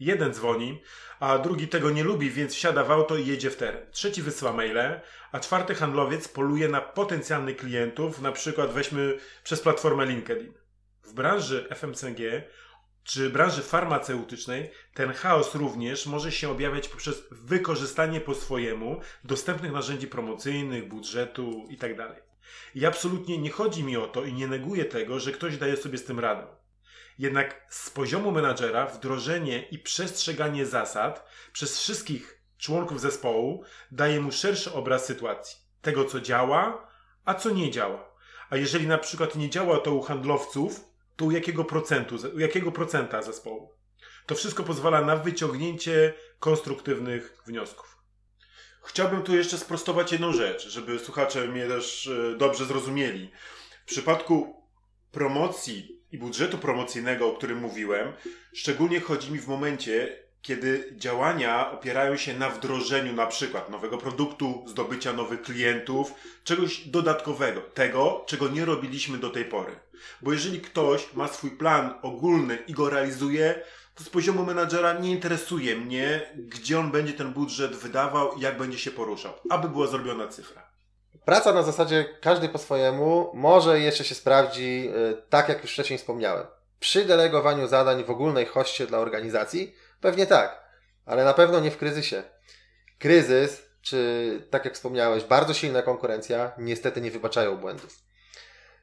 Jeden 0.00 0.34
dzwoni, 0.34 0.82
a 1.20 1.38
drugi 1.38 1.68
tego 1.68 1.90
nie 1.90 2.04
lubi, 2.04 2.30
więc 2.30 2.54
wsiada 2.54 2.84
w 2.84 2.90
auto 2.90 3.16
i 3.16 3.26
jedzie 3.26 3.50
w 3.50 3.56
teren. 3.56 3.90
Trzeci 3.90 4.22
wysyła 4.22 4.52
maile, 4.52 5.00
a 5.32 5.40
czwarty 5.40 5.74
handlowiec 5.74 6.28
poluje 6.28 6.68
na 6.68 6.80
potencjalnych 6.80 7.56
klientów, 7.56 8.20
na 8.20 8.32
przykład 8.32 8.72
weźmy 8.72 9.18
przez 9.44 9.60
platformę 9.60 10.06
LinkedIn. 10.06 10.54
W 11.02 11.12
branży 11.12 11.68
FMCG 11.70 12.20
czy 13.04 13.30
branży 13.30 13.62
farmaceutycznej 13.62 14.70
ten 14.94 15.12
chaos 15.12 15.54
również 15.54 16.06
może 16.06 16.32
się 16.32 16.50
objawiać 16.50 16.88
poprzez 16.88 17.24
wykorzystanie 17.30 18.20
po 18.20 18.34
swojemu 18.34 19.00
dostępnych 19.24 19.72
narzędzi 19.72 20.06
promocyjnych, 20.06 20.88
budżetu 20.88 21.66
itd. 21.70 21.96
Tak 21.96 22.22
I 22.74 22.86
absolutnie 22.86 23.38
nie 23.38 23.50
chodzi 23.50 23.84
mi 23.84 23.96
o 23.96 24.06
to 24.06 24.24
i 24.24 24.32
nie 24.32 24.46
neguję 24.46 24.84
tego, 24.84 25.20
że 25.20 25.32
ktoś 25.32 25.56
daje 25.56 25.76
sobie 25.76 25.98
z 25.98 26.04
tym 26.04 26.20
radę. 26.20 26.46
Jednak 27.18 27.66
z 27.70 27.90
poziomu 27.90 28.32
menadżera 28.32 28.86
wdrożenie 28.86 29.62
i 29.70 29.78
przestrzeganie 29.78 30.66
zasad 30.66 31.26
przez 31.52 31.78
wszystkich 31.78 32.40
członków 32.58 33.00
zespołu 33.00 33.64
daje 33.90 34.20
mu 34.20 34.32
szerszy 34.32 34.72
obraz 34.72 35.04
sytuacji. 35.04 35.56
Tego, 35.82 36.04
co 36.04 36.20
działa, 36.20 36.88
a 37.24 37.34
co 37.34 37.50
nie 37.50 37.70
działa. 37.70 38.14
A 38.50 38.56
jeżeli 38.56 38.86
na 38.86 38.98
przykład 38.98 39.36
nie 39.36 39.50
działa 39.50 39.78
to 39.78 39.94
u 39.94 40.02
handlowców, 40.02 40.93
to 41.16 41.24
u 41.24 41.30
jakiego 41.30 41.64
procentu, 41.64 42.16
u 42.34 42.38
jakiego 42.38 42.72
procenta 42.72 43.22
zespołu. 43.22 43.70
To 44.26 44.34
wszystko 44.34 44.62
pozwala 44.62 45.00
na 45.00 45.16
wyciągnięcie 45.16 46.14
konstruktywnych 46.38 47.36
wniosków. 47.46 47.98
Chciałbym 48.84 49.22
tu 49.22 49.36
jeszcze 49.36 49.58
sprostować 49.58 50.12
jedną 50.12 50.32
rzecz, 50.32 50.68
żeby 50.68 50.98
słuchacze 50.98 51.48
mnie 51.48 51.66
też 51.66 52.06
e, 52.06 52.36
dobrze 52.36 52.64
zrozumieli. 52.64 53.30
W 53.82 53.86
przypadku 53.86 54.62
promocji 55.12 56.02
i 56.12 56.18
budżetu 56.18 56.58
promocyjnego, 56.58 57.28
o 57.28 57.36
którym 57.36 57.58
mówiłem, 57.58 58.12
szczególnie 58.54 59.00
chodzi 59.00 59.32
mi 59.32 59.38
w 59.38 59.48
momencie, 59.48 60.23
kiedy 60.44 60.92
działania 60.96 61.72
opierają 61.72 62.16
się 62.16 62.38
na 62.38 62.50
wdrożeniu 62.50 63.12
na 63.12 63.26
przykład 63.26 63.70
nowego 63.70 63.98
produktu, 63.98 64.64
zdobycia 64.66 65.12
nowych 65.12 65.42
klientów, 65.42 66.14
czegoś 66.44 66.88
dodatkowego, 66.88 67.60
tego, 67.60 68.24
czego 68.26 68.48
nie 68.48 68.64
robiliśmy 68.64 69.18
do 69.18 69.30
tej 69.30 69.44
pory. 69.44 69.72
Bo 70.22 70.32
jeżeli 70.32 70.60
ktoś 70.60 71.12
ma 71.14 71.28
swój 71.28 71.50
plan 71.50 71.94
ogólny 72.02 72.58
i 72.66 72.72
go 72.72 72.90
realizuje, 72.90 73.62
to 73.94 74.04
z 74.04 74.08
poziomu 74.08 74.44
menadżera 74.44 74.92
nie 74.92 75.10
interesuje 75.10 75.76
mnie, 75.76 76.32
gdzie 76.36 76.78
on 76.78 76.90
będzie 76.90 77.12
ten 77.12 77.32
budżet 77.32 77.76
wydawał 77.76 78.38
jak 78.38 78.58
będzie 78.58 78.78
się 78.78 78.90
poruszał, 78.90 79.32
aby 79.50 79.68
była 79.68 79.86
zrobiona 79.86 80.28
cyfra. 80.28 80.62
Praca 81.24 81.52
na 81.52 81.62
zasadzie 81.62 82.04
każdy 82.20 82.48
po 82.48 82.58
swojemu 82.58 83.30
może 83.34 83.80
jeszcze 83.80 84.04
się 84.04 84.14
sprawdzi, 84.14 84.88
y, 84.88 85.22
tak 85.30 85.48
jak 85.48 85.62
już 85.62 85.72
wcześniej 85.72 85.98
wspomniałem. 85.98 86.46
Przy 86.80 87.04
delegowaniu 87.04 87.68
zadań 87.68 88.04
w 88.04 88.10
ogólnej 88.10 88.46
hoście 88.46 88.86
dla 88.86 88.98
organizacji 88.98 89.74
Pewnie 90.04 90.26
tak, 90.26 90.64
ale 91.06 91.24
na 91.24 91.34
pewno 91.34 91.60
nie 91.60 91.70
w 91.70 91.76
kryzysie. 91.76 92.22
Kryzys, 92.98 93.62
czy 93.82 94.40
tak 94.50 94.64
jak 94.64 94.74
wspomniałeś, 94.74 95.24
bardzo 95.24 95.54
silna 95.54 95.82
konkurencja, 95.82 96.52
niestety 96.58 97.00
nie 97.00 97.10
wybaczają 97.10 97.56
błędów. 97.56 97.98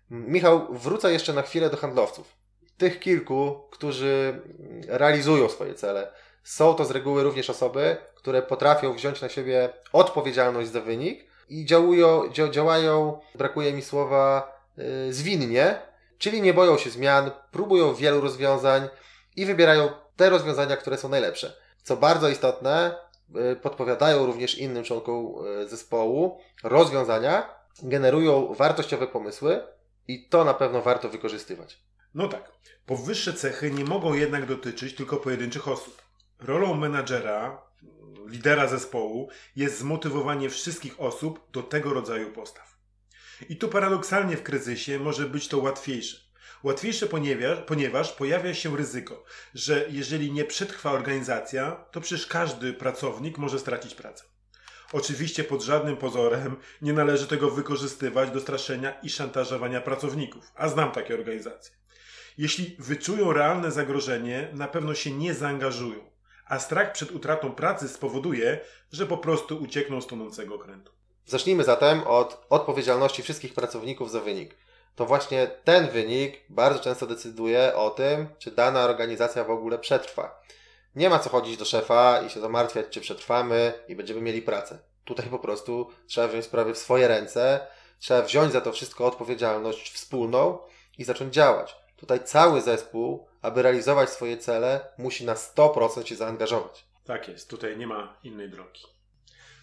Michał, 0.10 0.68
wrócę 0.74 1.12
jeszcze 1.14 1.34
na 1.34 1.42
chwilę 1.42 1.70
do 1.70 1.78
handlowców. 1.78 2.36
Tych 2.78 3.00
kilku, 3.00 3.68
którzy 3.72 4.42
realizują 4.88 5.50
swoje 5.50 5.74
cele. 5.74 6.12
Są 6.44 6.74
to 6.74 6.86
z 6.86 6.92
reguły 6.92 7.24
również 7.24 7.50
osoby, 7.50 7.98
które 8.16 8.42
potrafią 8.42 8.94
wziąć 8.94 9.22
na 9.22 9.30
siebie 9.30 9.70
odpowiedzialność 9.94 10.72
za 10.72 10.82
wynik 10.82 11.26
i 11.50 11.66
działują, 11.66 12.24
działają, 12.52 13.20
brakuje 13.36 13.74
mi 13.74 13.82
słowa, 13.82 14.56
yy, 14.78 15.14
zwinnie, 15.14 15.80
czyli 16.18 16.42
nie 16.42 16.54
boją 16.54 16.78
się 16.78 16.90
zmian, 16.90 17.32
próbują 17.52 17.96
wielu 17.96 18.22
rozwiązań 18.22 18.90
i 19.36 19.46
wybierają 19.46 19.90
te 20.22 20.30
rozwiązania, 20.30 20.78
które 20.78 20.98
są 20.98 21.10
najlepsze. 21.10 21.54
Co 21.84 21.98
bardzo 21.98 22.30
istotne, 22.30 22.96
yy, 23.30 23.56
podpowiadają 23.56 24.26
również 24.26 24.58
innym 24.58 24.84
członkom 24.84 25.34
yy, 25.46 25.70
zespołu 25.70 26.40
rozwiązania, 26.64 27.50
generują 27.84 28.54
wartościowe 28.54 29.08
pomysły 29.08 29.64
i 30.08 30.28
to 30.30 30.44
na 30.44 30.54
pewno 30.54 30.82
warto 30.82 31.10
wykorzystywać. 31.10 31.82
No 32.14 32.28
tak. 32.28 32.52
Powyższe 32.86 33.34
cechy 33.34 33.72
nie 33.72 33.84
mogą 33.84 34.14
jednak 34.14 34.46
dotyczyć 34.46 34.96
tylko 34.96 35.18
pojedynczych 35.18 35.68
osób. 35.68 36.02
Rolą 36.40 36.74
menadżera, 36.74 37.62
lidera 38.28 38.68
zespołu 38.68 39.30
jest 39.56 39.80
zmotywowanie 39.80 40.50
wszystkich 40.50 41.02
osób 41.02 41.52
do 41.52 41.64
tego 41.64 41.94
rodzaju 41.94 42.32
postaw. 42.32 42.78
I 43.50 43.58
tu 43.58 43.68
paradoksalnie 43.68 44.38
w 44.38 44.44
kryzysie 44.44 45.00
może 45.00 45.26
być 45.26 45.48
to 45.48 45.58
łatwiejsze. 45.58 46.31
Łatwiejsze, 46.64 47.08
ponieważ, 47.08 47.60
ponieważ 47.60 48.12
pojawia 48.12 48.54
się 48.54 48.78
ryzyko, 48.78 49.24
że 49.54 49.86
jeżeli 49.90 50.32
nie 50.32 50.46
przetrwa 50.46 50.92
organizacja, 50.92 51.86
to 51.92 52.02
przecież 52.02 52.28
każdy 52.28 52.74
pracownik 52.74 53.38
może 53.38 53.60
stracić 53.60 53.96
pracę. 53.96 54.24
Oczywiście 54.94 55.44
pod 55.44 55.62
żadnym 55.62 55.98
pozorem 55.98 56.58
nie 56.82 56.94
należy 56.94 57.28
tego 57.28 57.52
wykorzystywać 57.52 58.32
do 58.32 58.40
straszenia 58.42 59.00
i 59.04 59.10
szantażowania 59.10 59.82
pracowników, 59.82 60.52
a 60.56 60.70
znam 60.70 60.92
takie 60.92 61.14
organizacje. 61.14 61.76
Jeśli 62.38 62.76
wyczują 62.80 63.34
realne 63.34 63.72
zagrożenie, 63.72 64.50
na 64.54 64.68
pewno 64.68 64.96
się 64.96 65.12
nie 65.12 65.34
zaangażują, 65.34 66.12
a 66.46 66.60
strach 66.60 66.92
przed 66.92 67.12
utratą 67.12 67.52
pracy 67.52 67.88
spowoduje, 67.88 68.60
że 68.92 69.06
po 69.06 69.18
prostu 69.18 69.58
uciekną 69.58 70.02
z 70.02 70.08
tonącego 70.08 70.56
okrętu. 70.56 70.92
Zacznijmy 71.26 71.64
zatem 71.64 72.02
od 72.04 72.46
odpowiedzialności 72.50 73.24
wszystkich 73.24 73.54
pracowników 73.54 74.12
za 74.12 74.20
wynik. 74.20 74.56
To 74.96 75.06
właśnie 75.06 75.48
ten 75.64 75.90
wynik 75.90 76.42
bardzo 76.50 76.80
często 76.80 77.08
decyduje 77.08 77.76
o 77.76 77.90
tym, 77.90 78.28
czy 78.38 78.52
dana 78.52 78.84
organizacja 78.84 79.44
w 79.44 79.52
ogóle 79.52 79.80
przetrwa. 79.80 80.42
Nie 80.96 81.10
ma 81.10 81.20
co 81.20 81.30
chodzić 81.30 81.58
do 81.58 81.66
szefa 81.66 82.22
i 82.22 82.30
się 82.30 82.40
zamartwiać, 82.40 82.86
czy 82.90 83.02
przetrwamy 83.02 83.74
i 83.88 83.96
będziemy 83.96 84.22
mieli 84.22 84.42
pracę. 84.42 84.80
Tutaj 85.06 85.26
po 85.26 85.40
prostu 85.40 85.90
trzeba 86.08 86.28
wziąć 86.28 86.46
sprawy 86.46 86.74
w 86.74 86.78
swoje 86.78 87.08
ręce, 87.08 87.68
trzeba 88.00 88.22
wziąć 88.22 88.52
za 88.54 88.62
to 88.62 88.72
wszystko 88.72 89.06
odpowiedzialność 89.06 89.92
wspólną 89.92 90.60
i 90.98 91.04
zacząć 91.04 91.34
działać. 91.34 91.76
Tutaj 91.98 92.24
cały 92.24 92.62
zespół, 92.62 93.28
aby 93.42 93.62
realizować 93.62 94.10
swoje 94.10 94.38
cele, 94.38 94.80
musi 94.98 95.26
na 95.26 95.34
100% 95.34 96.06
się 96.06 96.16
zaangażować. 96.16 96.86
Tak 97.06 97.28
jest, 97.28 97.50
tutaj 97.50 97.78
nie 97.78 97.88
ma 97.88 98.18
innej 98.24 98.50
drogi. 98.50 98.82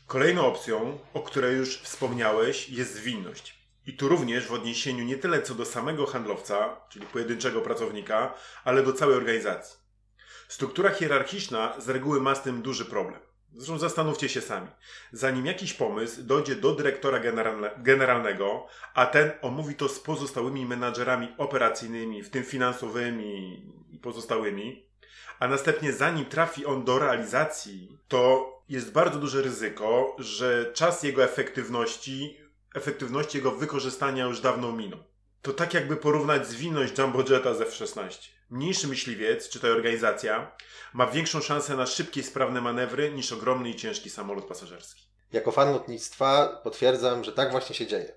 Kolejną 0.06 0.47
opcją, 0.47 0.99
o 1.14 1.23
której 1.23 1.56
już 1.56 1.80
wspomniałeś, 1.80 2.68
jest 2.68 2.94
zwinność. 2.94 3.58
I 3.88 3.92
tu 3.92 4.09
również 4.09 4.47
w 4.47 4.52
odniesieniu 4.52 5.04
nie 5.04 5.16
tyle 5.16 5.42
co 5.42 5.54
do 5.54 5.64
samego 5.64 6.07
handlowca, 6.07 6.80
czyli 6.88 7.07
pojedynczego 7.07 7.61
pracownika, 7.61 8.35
ale 8.64 8.83
do 8.83 8.92
całej 8.92 9.16
organizacji. 9.16 9.78
Struktura 10.49 10.90
hierarchiczna 10.90 11.80
z 11.80 11.88
reguły 11.88 12.21
ma 12.21 12.35
z 12.35 12.42
tym 12.42 12.62
duży 12.62 12.85
problem. 12.85 13.21
Zresztą 13.52 13.78
zastanówcie 13.78 14.28
się 14.28 14.40
sami. 14.40 14.68
Zanim 15.12 15.47
jakiś 15.47 15.73
pomysł 15.73 16.23
dojdzie 16.23 16.54
do 16.54 16.73
dyrektora 16.73 17.18
generalne, 17.18 17.71
generalnego, 17.78 18.66
a 18.95 19.07
ten 19.07 19.30
omówi 19.42 19.75
to 19.75 19.88
z 19.88 20.00
pozostałymi 20.00 20.66
menadżerami 20.66 21.35
operacyjnymi, 21.38 22.23
w 22.23 22.30
tym 22.30 22.45
finansowymi 22.45 23.62
i 23.90 23.99
pozostałymi, 23.99 24.87
a 25.38 25.49
następnie 25.49 25.92
zanim 25.92 26.26
trafi 26.26 26.66
on 26.66 26.85
do 26.85 26.99
realizacji, 26.99 27.99
to 28.09 28.52
jest 28.68 28.92
bardzo 28.92 29.18
duże 29.18 29.42
ryzyko, 29.42 30.16
że 30.18 30.73
czas 30.75 31.02
jego 31.02 31.25
efektywności, 31.25 32.48
efektywności 32.78 33.38
jego 33.38 33.50
wykorzystania 33.50 34.25
już 34.25 34.40
dawno 34.40 34.73
minął. 34.73 35.00
To 35.42 35.52
tak 35.52 35.75
jakby 35.75 35.97
porównać 35.97 36.47
zwinność 36.47 36.99
Jumbo 36.99 37.23
Jetta 37.30 37.54
z 37.54 37.61
F-16. 37.61 38.28
Mniejszy 38.50 38.88
myśliwiec, 38.88 39.49
czy 39.49 39.61
ta 39.61 39.68
organizacja, 39.68 40.56
ma 40.92 41.06
większą 41.06 41.40
szansę 41.40 41.76
na 41.76 41.87
szybkie 41.87 42.20
i 42.20 42.25
sprawne 42.25 42.61
manewry 42.61 43.11
niż 43.11 43.32
ogromny 43.32 43.70
i 43.70 43.76
ciężki 43.76 44.11
samolot 44.11 44.44
pasażerski. 44.44 45.02
Jako 45.32 45.52
fan 45.52 45.73
lotnictwa 45.73 46.61
potwierdzam, 46.64 47.25
że 47.25 47.32
tak 47.32 47.50
właśnie 47.50 47.75
się 47.75 47.87
dzieje. 47.87 48.12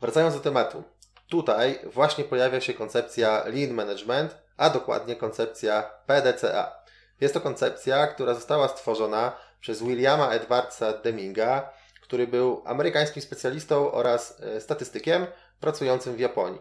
Wracając 0.00 0.34
do 0.34 0.40
tematu. 0.40 0.84
Tutaj 1.28 1.78
właśnie 1.84 2.24
pojawia 2.24 2.60
się 2.60 2.74
koncepcja 2.74 3.44
Lean 3.46 3.74
Management, 3.74 4.36
a 4.56 4.70
dokładnie 4.70 5.16
koncepcja 5.16 5.90
PDCA. 6.06 6.72
Jest 7.20 7.34
to 7.34 7.40
koncepcja, 7.40 8.06
która 8.06 8.34
została 8.34 8.68
stworzona 8.68 9.36
przez 9.60 9.82
Williama 9.82 10.30
Edwardsa 10.30 10.92
Deminga, 10.92 11.70
który 12.08 12.26
był 12.26 12.62
amerykańskim 12.64 13.22
specjalistą 13.22 13.92
oraz 13.92 14.40
e, 14.40 14.60
statystykiem 14.60 15.26
pracującym 15.60 16.16
w 16.16 16.20
Japonii. 16.20 16.60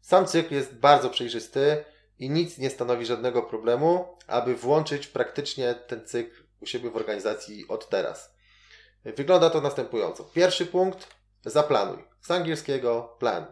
Sam 0.00 0.26
cykl 0.26 0.54
jest 0.54 0.74
bardzo 0.74 1.10
przejrzysty 1.10 1.84
i 2.18 2.30
nic 2.30 2.58
nie 2.58 2.70
stanowi 2.70 3.06
żadnego 3.06 3.42
problemu, 3.42 4.18
aby 4.26 4.54
włączyć 4.54 5.06
praktycznie 5.06 5.74
ten 5.74 6.06
cykl 6.06 6.42
u 6.60 6.66
siebie 6.66 6.90
w 6.90 6.96
organizacji 6.96 7.68
od 7.68 7.88
teraz. 7.88 8.34
Wygląda 9.04 9.50
to 9.50 9.60
następująco. 9.60 10.24
Pierwszy 10.24 10.66
punkt 10.66 11.08
zaplanuj. 11.44 12.04
Z 12.20 12.30
angielskiego 12.30 13.16
plan. 13.18 13.46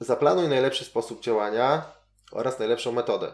Zaplanuj 0.00 0.48
najlepszy 0.48 0.84
sposób 0.84 1.22
działania 1.22 1.92
oraz 2.32 2.58
najlepszą 2.58 2.92
metodę. 2.92 3.32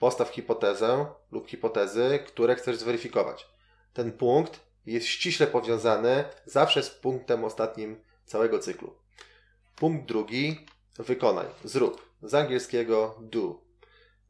Postaw 0.00 0.30
hipotezę 0.30 1.06
lub 1.32 1.48
hipotezy, 1.48 2.18
które 2.26 2.54
chcesz 2.54 2.76
zweryfikować. 2.76 3.46
Ten 3.92 4.12
punkt 4.12 4.60
jest 4.86 5.06
ściśle 5.06 5.46
powiązany 5.46 6.24
zawsze 6.46 6.82
z 6.82 6.90
punktem 6.90 7.44
ostatnim 7.44 8.00
całego 8.26 8.58
cyklu. 8.58 8.94
Punkt 9.76 10.08
drugi 10.08 10.66
wykonaj, 10.98 11.46
zrób. 11.64 12.14
Z 12.22 12.34
angielskiego 12.34 13.18
do. 13.20 13.60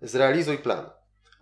Zrealizuj 0.02 0.58
plan. 0.58 0.90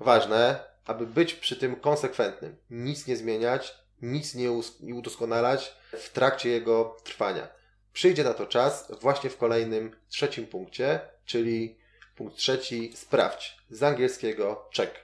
Ważne, 0.00 0.64
aby 0.84 1.06
być 1.06 1.34
przy 1.34 1.56
tym 1.56 1.76
konsekwentnym. 1.76 2.56
Nic 2.70 3.06
nie 3.06 3.16
zmieniać, 3.16 3.74
nic 4.02 4.34
nie, 4.34 4.48
nie 4.80 4.94
udoskonalać 4.94 5.76
w 5.92 6.10
trakcie 6.12 6.48
jego 6.50 6.96
trwania. 7.04 7.48
Przyjdzie 7.92 8.24
na 8.24 8.34
to 8.34 8.46
czas 8.46 8.92
właśnie 9.00 9.30
w 9.30 9.36
kolejnym 9.36 9.96
trzecim 10.08 10.46
punkcie, 10.46 11.00
czyli 11.24 11.78
punkt 12.16 12.36
trzeci 12.36 12.92
sprawdź. 12.94 13.56
Z 13.70 13.82
angielskiego 13.82 14.68
check. 14.76 14.94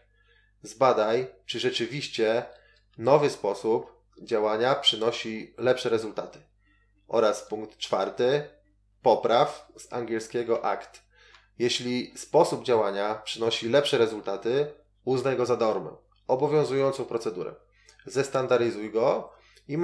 Zbadaj, 0.63 1.27
czy 1.47 1.61
rzeczywiście 1.61 2.45
nowy 2.99 3.31
sposób 3.31 3.98
działania 4.23 4.75
przynosi 4.75 5.55
lepsze 5.59 5.89
rezultaty. 5.89 6.39
Oraz 7.09 7.43
punkt 7.43 7.79
czwarty 7.79 8.49
popraw 9.03 9.69
z 9.77 9.93
angielskiego 9.93 10.65
act. 10.65 11.03
Jeśli 11.59 12.13
sposób 12.19 12.65
działania 12.65 13.15
przynosi 13.15 13.69
lepsze 13.69 13.99
rezultaty, 13.99 14.73
uznaj 15.05 15.37
go 15.37 15.47
za 15.47 15.57
normę, 15.57 15.91
obowiązującą 16.27 17.05
procedurę. 17.05 17.55
Zestandaryzuj 18.07 18.91
go 18.91 19.33
i 19.69 19.79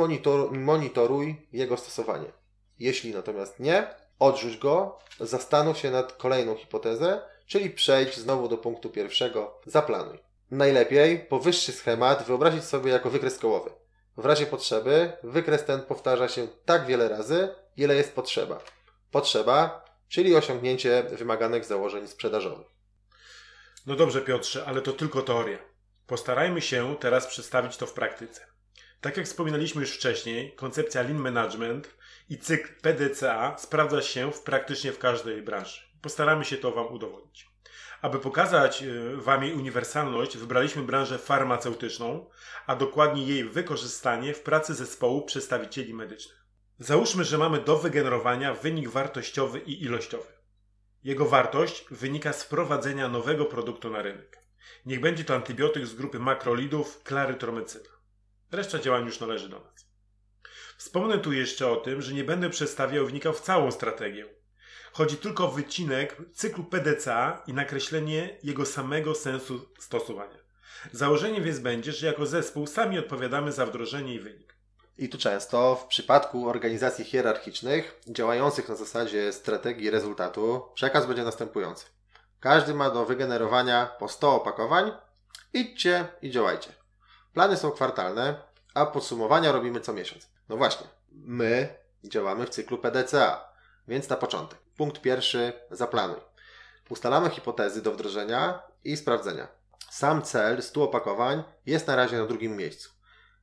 monitoruj 0.52 1.48
jego 1.52 1.76
stosowanie. 1.76 2.32
Jeśli 2.78 3.14
natomiast 3.14 3.60
nie, 3.60 3.86
odrzuć 4.18 4.56
go, 4.56 4.98
zastanów 5.20 5.78
się 5.78 5.90
nad 5.90 6.12
kolejną 6.12 6.54
hipotezę, 6.54 7.22
czyli 7.46 7.70
przejdź 7.70 8.16
znowu 8.16 8.48
do 8.48 8.58
punktu 8.58 8.90
pierwszego, 8.90 9.60
zaplanuj. 9.66 10.18
Najlepiej 10.50 11.18
powyższy 11.18 11.72
schemat 11.72 12.26
wyobrazić 12.26 12.64
sobie 12.64 12.92
jako 12.92 13.10
wykres 13.10 13.38
kołowy. 13.38 13.70
W 14.16 14.24
razie 14.24 14.46
potrzeby 14.46 15.12
wykres 15.22 15.64
ten 15.64 15.82
powtarza 15.82 16.28
się 16.28 16.48
tak 16.64 16.86
wiele 16.86 17.08
razy, 17.08 17.54
ile 17.76 17.94
jest 17.94 18.14
potrzeba. 18.14 18.58
Potrzeba 19.10 19.84
czyli 20.14 20.36
osiągnięcie 20.36 21.02
wymaganych 21.02 21.64
założeń 21.64 22.08
sprzedażowych. 22.08 22.66
No 23.86 23.96
dobrze, 23.96 24.20
Piotrze, 24.20 24.64
ale 24.66 24.82
to 24.82 24.92
tylko 24.92 25.22
teoria. 25.22 25.58
Postarajmy 26.06 26.62
się 26.62 26.96
teraz 27.00 27.26
przedstawić 27.26 27.76
to 27.76 27.86
w 27.86 27.92
praktyce. 27.92 28.46
Tak 29.00 29.16
jak 29.16 29.26
wspominaliśmy 29.26 29.80
już 29.80 29.90
wcześniej, 29.96 30.54
koncepcja 30.54 31.02
Lean 31.02 31.18
Management 31.18 31.94
i 32.28 32.38
cykl 32.38 32.80
PDCA 32.82 33.56
sprawdza 33.58 34.02
się 34.02 34.32
w 34.32 34.40
praktycznie 34.40 34.92
w 34.92 34.98
każdej 34.98 35.42
branży. 35.42 35.80
Postaramy 36.02 36.44
się 36.44 36.56
to 36.56 36.72
Wam 36.72 36.86
udowodnić. 36.86 37.53
Aby 38.04 38.18
pokazać 38.18 38.82
y, 38.82 39.16
Wam 39.16 39.42
jej 39.42 39.54
uniwersalność, 39.54 40.36
wybraliśmy 40.36 40.82
branżę 40.82 41.18
farmaceutyczną, 41.18 42.30
a 42.66 42.76
dokładnie 42.76 43.26
jej 43.26 43.44
wykorzystanie 43.44 44.34
w 44.34 44.42
pracy 44.42 44.74
zespołu 44.74 45.22
przedstawicieli 45.22 45.94
medycznych. 45.94 46.44
Załóżmy, 46.78 47.24
że 47.24 47.38
mamy 47.38 47.60
do 47.60 47.76
wygenerowania 47.78 48.54
wynik 48.54 48.88
wartościowy 48.88 49.58
i 49.58 49.82
ilościowy. 49.82 50.32
Jego 51.04 51.26
wartość 51.26 51.86
wynika 51.90 52.32
z 52.32 52.44
wprowadzenia 52.44 53.08
nowego 53.08 53.44
produktu 53.44 53.90
na 53.90 54.02
rynek. 54.02 54.38
Niech 54.86 55.00
będzie 55.00 55.24
to 55.24 55.34
antybiotyk 55.34 55.86
z 55.86 55.94
grupy 55.94 56.18
makrolidów 56.18 57.02
klarytromycyna. 57.02 57.90
Reszta 58.52 58.78
działań 58.78 59.06
już 59.06 59.20
należy 59.20 59.48
do 59.48 59.60
nas. 59.60 59.86
Wspomnę 60.76 61.18
tu 61.18 61.32
jeszcze 61.32 61.68
o 61.68 61.76
tym, 61.76 62.02
że 62.02 62.14
nie 62.14 62.24
będę 62.24 62.50
przedstawiał 62.50 63.06
wnikał 63.06 63.32
w 63.32 63.40
całą 63.40 63.70
strategię. 63.70 64.43
Chodzi 64.96 65.16
tylko 65.16 65.44
o 65.44 65.50
wycinek 65.50 66.16
cyklu 66.32 66.64
PDCA 66.64 67.42
i 67.46 67.52
nakreślenie 67.52 68.38
jego 68.42 68.66
samego 68.66 69.14
sensu 69.14 69.60
stosowania. 69.78 70.38
Założeniem 70.92 71.44
więc 71.44 71.58
będzie, 71.58 71.92
że 71.92 72.06
jako 72.06 72.26
zespół 72.26 72.66
sami 72.66 72.98
odpowiadamy 72.98 73.52
za 73.52 73.66
wdrożenie 73.66 74.14
i 74.14 74.20
wynik. 74.20 74.54
I 74.98 75.08
tu 75.08 75.18
często 75.18 75.74
w 75.76 75.86
przypadku 75.86 76.48
organizacji 76.48 77.04
hierarchicznych 77.04 78.00
działających 78.08 78.68
na 78.68 78.74
zasadzie 78.74 79.32
strategii 79.32 79.90
rezultatu 79.90 80.62
przekaz 80.74 81.06
będzie 81.06 81.24
następujący. 81.24 81.86
Każdy 82.40 82.74
ma 82.74 82.90
do 82.90 83.04
wygenerowania 83.04 83.86
po 83.98 84.08
100 84.08 84.34
opakowań. 84.34 84.92
Idźcie 85.52 86.06
i 86.22 86.30
działajcie. 86.30 86.72
Plany 87.32 87.56
są 87.56 87.70
kwartalne, 87.70 88.42
a 88.74 88.86
podsumowania 88.86 89.52
robimy 89.52 89.80
co 89.80 89.92
miesiąc. 89.92 90.30
No 90.48 90.56
właśnie, 90.56 90.86
my 91.12 91.74
działamy 92.04 92.46
w 92.46 92.50
cyklu 92.50 92.78
PDCA, 92.78 93.48
więc 93.88 94.08
na 94.08 94.16
początek. 94.16 94.63
Punkt 94.76 95.00
pierwszy, 95.00 95.52
zaplanuj. 95.70 96.20
Ustalamy 96.90 97.30
hipotezy 97.30 97.82
do 97.82 97.92
wdrożenia 97.92 98.62
i 98.84 98.96
sprawdzenia. 98.96 99.48
Sam 99.90 100.22
cel 100.22 100.62
100 100.62 100.82
opakowań 100.82 101.42
jest 101.66 101.86
na 101.86 101.96
razie 101.96 102.18
na 102.18 102.26
drugim 102.26 102.56
miejscu. 102.56 102.90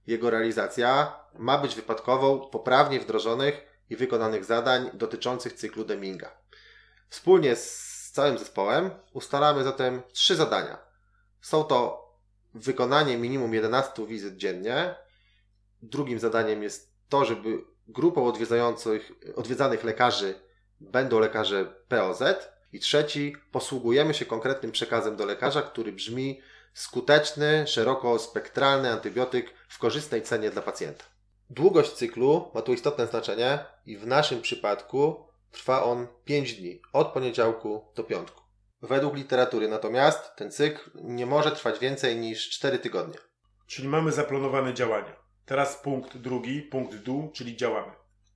Jego 0.08 0.30
realizacja 0.30 1.20
ma 1.34 1.58
być 1.58 1.76
wypadkową 1.76 2.40
poprawnie 2.40 3.00
wdrożonych 3.00 3.62
i 3.90 3.96
wykonanych 3.96 4.46
zadań 4.46 4.90
dotyczących 4.94 5.54
cyklu 5.54 5.86
Deminga. 5.86 6.32
Wspólnie 7.10 7.56
z 7.56 8.12
całym 8.14 8.38
zespołem 8.38 8.92
ustalamy 9.14 9.64
zatem 9.64 10.02
trzy 10.12 10.36
zadania. 10.36 10.78
Są 11.42 11.64
to 11.64 12.08
wykonanie 12.54 13.18
minimum 13.18 13.54
11 13.54 14.06
wizyt 14.06 14.38
dziennie. 14.38 14.96
Drugim 15.82 16.20
zadaniem 16.20 16.64
jest 16.64 16.94
to, 17.10 17.26
żeby 17.26 17.64
grupą 17.88 18.26
odwiedzających, 18.26 19.12
odwiedzanych 19.36 19.84
lekarzy 19.84 20.50
będą 20.82 21.20
lekarze 21.20 21.66
POZ. 21.88 22.24
I 22.74 22.80
trzeci, 22.80 23.36
posługujemy 23.52 24.14
się 24.14 24.26
konkretnym 24.26 24.72
przekazem 24.72 25.16
do 25.16 25.26
lekarza, 25.26 25.62
który 25.62 25.92
brzmi 25.92 26.42
skuteczny, 26.74 27.68
szerokospektralny 27.68 28.92
antybiotyk 28.92 29.54
w 29.68 29.80
korzystnej 29.80 30.22
cenie 30.22 30.50
dla 30.50 30.62
pacjenta. 30.62 31.04
Długość 31.50 31.92
cyklu 31.92 32.52
ma 32.54 32.62
tu 32.62 32.74
istotne 32.74 33.08
znaczenie 33.08 33.66
i 33.86 33.98
w 33.98 34.08
naszym 34.08 34.42
przypadku 34.42 35.28
trwa 35.52 35.84
on 35.84 36.08
5 36.26 36.54
dni, 36.54 36.82
od 36.94 37.08
poniedziałku 37.08 37.86
do 37.96 38.04
piątku. 38.04 38.42
Według 38.82 39.16
literatury 39.16 39.68
natomiast 39.68 40.36
ten 40.36 40.52
cykl 40.52 40.92
nie 40.96 41.26
może 41.26 41.52
trwać 41.52 41.80
więcej 41.80 42.16
niż 42.16 42.50
4 42.50 42.80
tygodnie. 42.80 43.18
Czyli 43.68 43.88
mamy 43.88 44.12
zaplanowane 44.12 44.74
działania. 44.74 45.16
Teraz 45.46 45.76
punkt 45.78 46.18
drugi, 46.18 46.62
punkt 46.62 46.96
dół, 46.96 47.32
czyli 47.32 47.58
działamy. 47.58 47.92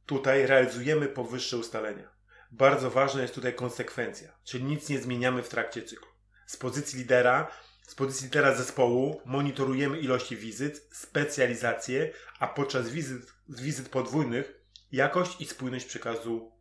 Tutaj 0.05 0.47
realizujemy 0.47 1.07
powyższe 1.07 1.57
ustalenia. 1.57 2.14
Bardzo 2.57 2.91
ważna 2.91 3.21
jest 3.21 3.35
tutaj 3.35 3.55
konsekwencja, 3.55 4.37
czyli 4.43 4.63
nic 4.63 4.89
nie 4.89 4.99
zmieniamy 4.99 5.43
w 5.43 5.49
trakcie 5.49 5.83
cyklu. 5.83 6.07
Z 6.45 6.57
pozycji 6.57 6.99
lidera, 6.99 7.51
z 7.87 7.95
pozycji 7.95 8.25
lidera 8.25 8.55
zespołu 8.55 9.21
monitorujemy 9.25 9.99
ilości 9.99 10.37
wizyt, 10.37 10.87
specjalizację, 10.91 12.11
a 12.39 12.47
podczas 12.47 12.89
wizyt, 12.89 13.33
wizyt 13.49 13.89
podwójnych 13.89 14.61
jakość 14.91 15.41
i 15.41 15.45
spójność 15.45 15.85
przekazu 15.85 16.51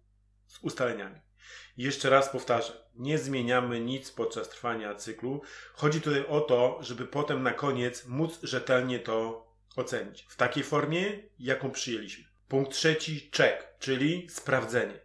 z 0.46 0.58
ustaleniami. 0.62 1.20
Jeszcze 1.76 2.10
raz 2.10 2.28
powtarzam, 2.28 2.76
nie 2.94 3.18
zmieniamy 3.18 3.80
nic 3.80 4.10
podczas 4.10 4.48
trwania 4.48 4.94
cyklu. 4.94 5.42
Chodzi 5.74 6.00
tutaj 6.00 6.26
o 6.26 6.40
to, 6.40 6.78
żeby 6.80 7.06
potem 7.06 7.42
na 7.42 7.52
koniec 7.52 8.06
móc 8.06 8.38
rzetelnie 8.42 8.98
to 8.98 9.46
ocenić 9.76 10.26
w 10.28 10.36
takiej 10.36 10.64
formie, 10.64 11.22
jaką 11.38 11.70
przyjęliśmy. 11.70 12.24
Punkt 12.48 12.72
trzeci, 12.72 13.30
check, 13.36 13.78
czyli 13.78 14.26
sprawdzenie. 14.30 15.03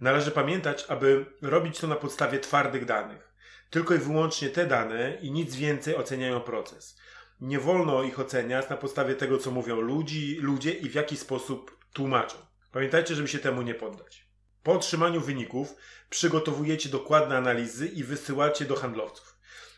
Należy 0.00 0.30
pamiętać, 0.30 0.84
aby 0.88 1.26
robić 1.42 1.78
to 1.78 1.86
na 1.86 1.96
podstawie 1.96 2.38
twardych 2.38 2.84
danych. 2.84 3.32
Tylko 3.70 3.94
i 3.94 3.98
wyłącznie 3.98 4.48
te 4.48 4.66
dane 4.66 5.18
i 5.20 5.30
nic 5.30 5.56
więcej 5.56 5.96
oceniają 5.96 6.40
proces. 6.40 6.98
Nie 7.40 7.60
wolno 7.60 8.02
ich 8.02 8.20
oceniać 8.20 8.68
na 8.68 8.76
podstawie 8.76 9.14
tego, 9.14 9.38
co 9.38 9.50
mówią 9.50 9.80
ludzi, 9.80 10.38
ludzie 10.40 10.70
i 10.70 10.88
w 10.88 10.94
jaki 10.94 11.16
sposób 11.16 11.78
tłumaczą. 11.92 12.36
Pamiętajcie, 12.72 13.14
żeby 13.14 13.28
się 13.28 13.38
temu 13.38 13.62
nie 13.62 13.74
poddać. 13.74 14.26
Po 14.62 14.72
otrzymaniu 14.72 15.20
wyników 15.20 15.74
przygotowujecie 16.10 16.88
dokładne 16.88 17.36
analizy 17.36 17.88
i 17.88 18.04
wysyłacie 18.04 18.64
do 18.64 18.76
handlowców. 18.76 19.36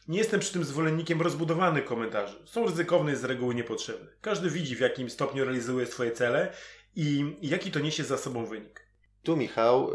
Nie 0.08 0.18
jestem 0.18 0.40
przy 0.40 0.52
tym 0.52 0.64
zwolennikiem 0.64 1.22
rozbudowanych 1.22 1.84
komentarzy. 1.84 2.42
Są 2.44 2.66
ryzykowne 2.66 3.12
i 3.12 3.16
z 3.16 3.24
reguły 3.24 3.54
niepotrzebne. 3.54 4.06
Każdy 4.20 4.50
widzi, 4.50 4.76
w 4.76 4.80
jakim 4.80 5.10
stopniu 5.10 5.44
realizuje 5.44 5.86
swoje 5.86 6.12
cele 6.12 6.52
i 6.96 7.36
jaki 7.42 7.70
to 7.70 7.80
niesie 7.80 8.04
za 8.04 8.18
sobą 8.18 8.46
wynik. 8.46 8.91
Tu, 9.22 9.36
Michał, 9.36 9.90
y, 9.90 9.94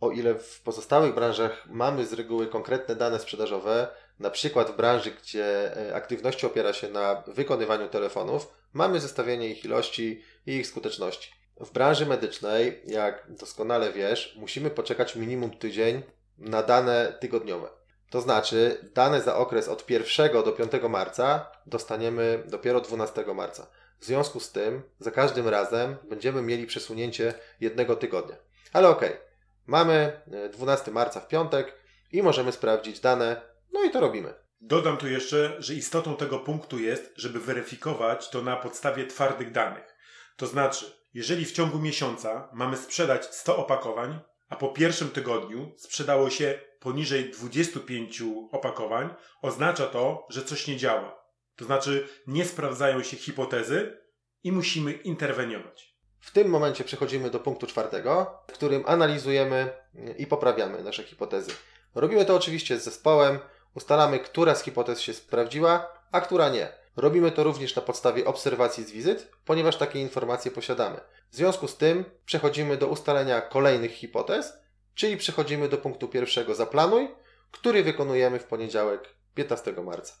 o 0.00 0.10
ile 0.10 0.34
w 0.34 0.60
pozostałych 0.60 1.14
branżach 1.14 1.66
mamy 1.66 2.06
z 2.06 2.12
reguły 2.12 2.46
konkretne 2.46 2.96
dane 2.96 3.18
sprzedażowe, 3.18 3.88
na 4.18 4.30
przykład 4.30 4.70
w 4.70 4.76
branży, 4.76 5.10
gdzie 5.10 5.78
y, 5.88 5.94
aktywność 5.94 6.44
opiera 6.44 6.72
się 6.72 6.88
na 6.88 7.22
wykonywaniu 7.26 7.88
telefonów, 7.88 8.54
mamy 8.72 9.00
zestawienie 9.00 9.48
ich 9.48 9.64
ilości 9.64 10.22
i 10.46 10.52
ich 10.52 10.66
skuteczności. 10.66 11.32
W 11.60 11.70
branży 11.72 12.06
medycznej, 12.06 12.82
jak 12.86 13.26
doskonale 13.28 13.92
wiesz, 13.92 14.36
musimy 14.40 14.70
poczekać 14.70 15.16
minimum 15.16 15.50
tydzień 15.50 16.02
na 16.38 16.62
dane 16.62 17.16
tygodniowe. 17.20 17.68
To 18.10 18.20
znaczy, 18.20 18.90
dane 18.94 19.20
za 19.20 19.36
okres 19.36 19.68
od 19.68 19.90
1 19.90 20.32
do 20.32 20.52
5 20.52 20.72
marca 20.88 21.50
dostaniemy 21.66 22.42
dopiero 22.46 22.80
12 22.80 23.24
marca. 23.34 23.66
W 24.00 24.04
związku 24.04 24.40
z 24.40 24.52
tym, 24.52 24.82
za 24.98 25.10
każdym 25.10 25.48
razem 25.48 25.96
będziemy 26.08 26.42
mieli 26.42 26.66
przesunięcie 26.66 27.34
jednego 27.60 27.96
tygodnia. 27.96 28.36
Ale 28.72 28.88
okej, 28.88 29.08
okay. 29.08 29.20
mamy 29.66 30.20
12 30.52 30.90
e, 30.90 30.94
marca 30.94 31.20
w 31.20 31.28
piątek 31.28 31.74
i 32.12 32.22
możemy 32.22 32.52
sprawdzić 32.52 33.00
dane, 33.00 33.42
no 33.72 33.84
i 33.84 33.90
to 33.90 34.00
robimy. 34.00 34.34
Dodam 34.60 34.96
tu 34.96 35.08
jeszcze, 35.08 35.56
że 35.58 35.74
istotą 35.74 36.16
tego 36.16 36.38
punktu 36.38 36.78
jest, 36.78 37.12
żeby 37.16 37.40
weryfikować 37.40 38.30
to 38.30 38.42
na 38.42 38.56
podstawie 38.56 39.06
twardych 39.06 39.52
danych. 39.52 39.94
To 40.36 40.46
znaczy, 40.46 40.92
jeżeli 41.14 41.44
w 41.44 41.52
ciągu 41.52 41.78
miesiąca 41.78 42.48
mamy 42.52 42.76
sprzedać 42.76 43.34
100 43.34 43.56
opakowań, 43.56 44.20
a 44.48 44.56
po 44.56 44.68
pierwszym 44.68 45.10
tygodniu 45.10 45.72
sprzedało 45.76 46.30
się 46.30 46.60
poniżej 46.80 47.30
25 47.30 48.22
opakowań, 48.52 49.14
oznacza 49.42 49.86
to, 49.86 50.26
że 50.30 50.44
coś 50.44 50.66
nie 50.66 50.76
działa. 50.76 51.23
To 51.56 51.64
znaczy, 51.64 52.08
nie 52.26 52.44
sprawdzają 52.44 53.02
się 53.02 53.16
hipotezy 53.16 53.98
i 54.44 54.52
musimy 54.52 54.92
interweniować. 54.92 55.94
W 56.20 56.30
tym 56.30 56.48
momencie 56.48 56.84
przechodzimy 56.84 57.30
do 57.30 57.40
punktu 57.40 57.66
czwartego, 57.66 58.38
w 58.48 58.52
którym 58.52 58.82
analizujemy 58.86 59.70
i 60.18 60.26
poprawiamy 60.26 60.82
nasze 60.82 61.04
hipotezy. 61.04 61.50
Robimy 61.94 62.24
to 62.24 62.36
oczywiście 62.36 62.78
z 62.78 62.84
zespołem, 62.84 63.38
ustalamy, 63.74 64.18
która 64.18 64.54
z 64.54 64.62
hipotez 64.62 65.00
się 65.00 65.14
sprawdziła, 65.14 65.92
a 66.12 66.20
która 66.20 66.48
nie. 66.48 66.72
Robimy 66.96 67.32
to 67.32 67.44
również 67.44 67.76
na 67.76 67.82
podstawie 67.82 68.24
obserwacji 68.24 68.84
z 68.84 68.90
wizyt, 68.90 69.30
ponieważ 69.44 69.76
takie 69.76 70.00
informacje 70.00 70.50
posiadamy. 70.50 71.00
W 71.30 71.36
związku 71.36 71.68
z 71.68 71.76
tym 71.76 72.04
przechodzimy 72.26 72.76
do 72.76 72.86
ustalenia 72.86 73.40
kolejnych 73.40 73.92
hipotez, 73.92 74.52
czyli 74.94 75.16
przechodzimy 75.16 75.68
do 75.68 75.78
punktu 75.78 76.08
pierwszego 76.08 76.54
zaplanuj, 76.54 77.08
który 77.50 77.82
wykonujemy 77.82 78.38
w 78.38 78.44
poniedziałek 78.44 79.08
15 79.34 79.72
marca. 79.72 80.14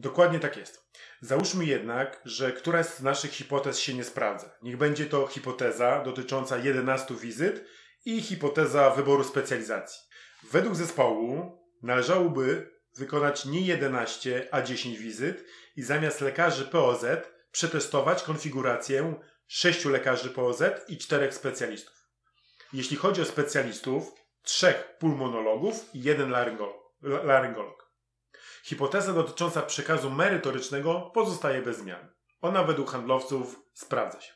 Dokładnie 0.00 0.40
tak 0.40 0.56
jest. 0.56 0.90
Załóżmy 1.20 1.64
jednak, 1.64 2.20
że 2.24 2.52
któraś 2.52 2.86
z 2.86 3.00
naszych 3.00 3.30
hipotez 3.30 3.78
się 3.78 3.94
nie 3.94 4.04
sprawdza. 4.04 4.50
Niech 4.62 4.76
będzie 4.76 5.06
to 5.06 5.26
hipoteza 5.26 6.02
dotycząca 6.04 6.58
11 6.58 7.14
wizyt 7.14 7.64
i 8.04 8.22
hipoteza 8.22 8.90
wyboru 8.90 9.24
specjalizacji. 9.24 10.00
Według 10.50 10.74
zespołu 10.74 11.58
należałoby 11.82 12.70
wykonać 12.96 13.44
nie 13.44 13.60
11, 13.60 14.48
a 14.50 14.62
10 14.62 14.98
wizyt 14.98 15.44
i 15.76 15.82
zamiast 15.82 16.20
lekarzy 16.20 16.64
POZ 16.64 17.04
przetestować 17.52 18.22
konfigurację 18.22 19.14
6 19.46 19.84
lekarzy 19.84 20.30
POZ 20.30 20.62
i 20.88 20.98
4 20.98 21.32
specjalistów. 21.32 21.94
Jeśli 22.72 22.96
chodzi 22.96 23.22
o 23.22 23.24
specjalistów, 23.24 24.12
3 24.42 24.74
pulmonologów 24.98 25.94
i 25.94 26.02
1 26.02 26.30
laryngolog. 27.02 27.89
Hipoteza 28.64 29.12
dotycząca 29.12 29.62
przekazu 29.62 30.10
merytorycznego 30.10 31.10
pozostaje 31.14 31.62
bez 31.62 31.78
zmian. 31.78 32.08
Ona 32.40 32.64
według 32.64 32.90
handlowców 32.90 33.62
sprawdza 33.74 34.20
się. 34.20 34.32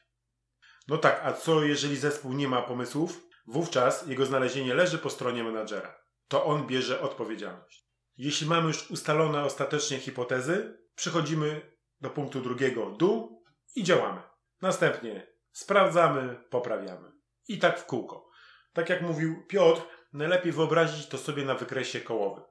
No 0.89 0.99
tak, 0.99 1.21
a 1.25 1.33
co 1.33 1.63
jeżeli 1.63 1.97
zespół 1.97 2.33
nie 2.33 2.49
ma 2.49 2.63
pomysłów? 2.63 3.21
Wówczas 3.47 4.07
jego 4.07 4.27
znalezienie 4.27 4.75
leży 4.75 4.99
po 4.99 5.11
stronie 5.11 5.45
menadżera. 5.45 5.95
To 6.29 6.45
on 6.45 6.67
bierze 6.67 7.01
odpowiedzialność. 7.01 7.89
Jeśli 8.17 8.47
mamy 8.47 8.67
już 8.67 8.91
ustalone 8.91 9.45
ostatecznie 9.45 9.99
hipotezy, 9.99 10.79
przechodzimy 10.95 11.77
do 12.01 12.11
punktu 12.11 12.41
drugiego 12.41 12.91
dół 12.91 13.45
i 13.77 13.85
działamy. 13.85 14.23
Następnie 14.63 15.27
sprawdzamy, 15.53 16.45
poprawiamy. 16.51 17.13
I 17.49 17.59
tak 17.59 17.81
w 17.81 17.87
kółko. 17.87 18.31
Tak 18.73 18.89
jak 18.89 19.03
mówił 19.03 19.47
Piotr, 19.47 19.83
najlepiej 20.13 20.53
wyobrazić 20.53 21.07
to 21.07 21.19
sobie 21.19 21.45
na 21.45 21.55
wykresie 21.55 22.01
kołowym. 22.01 22.45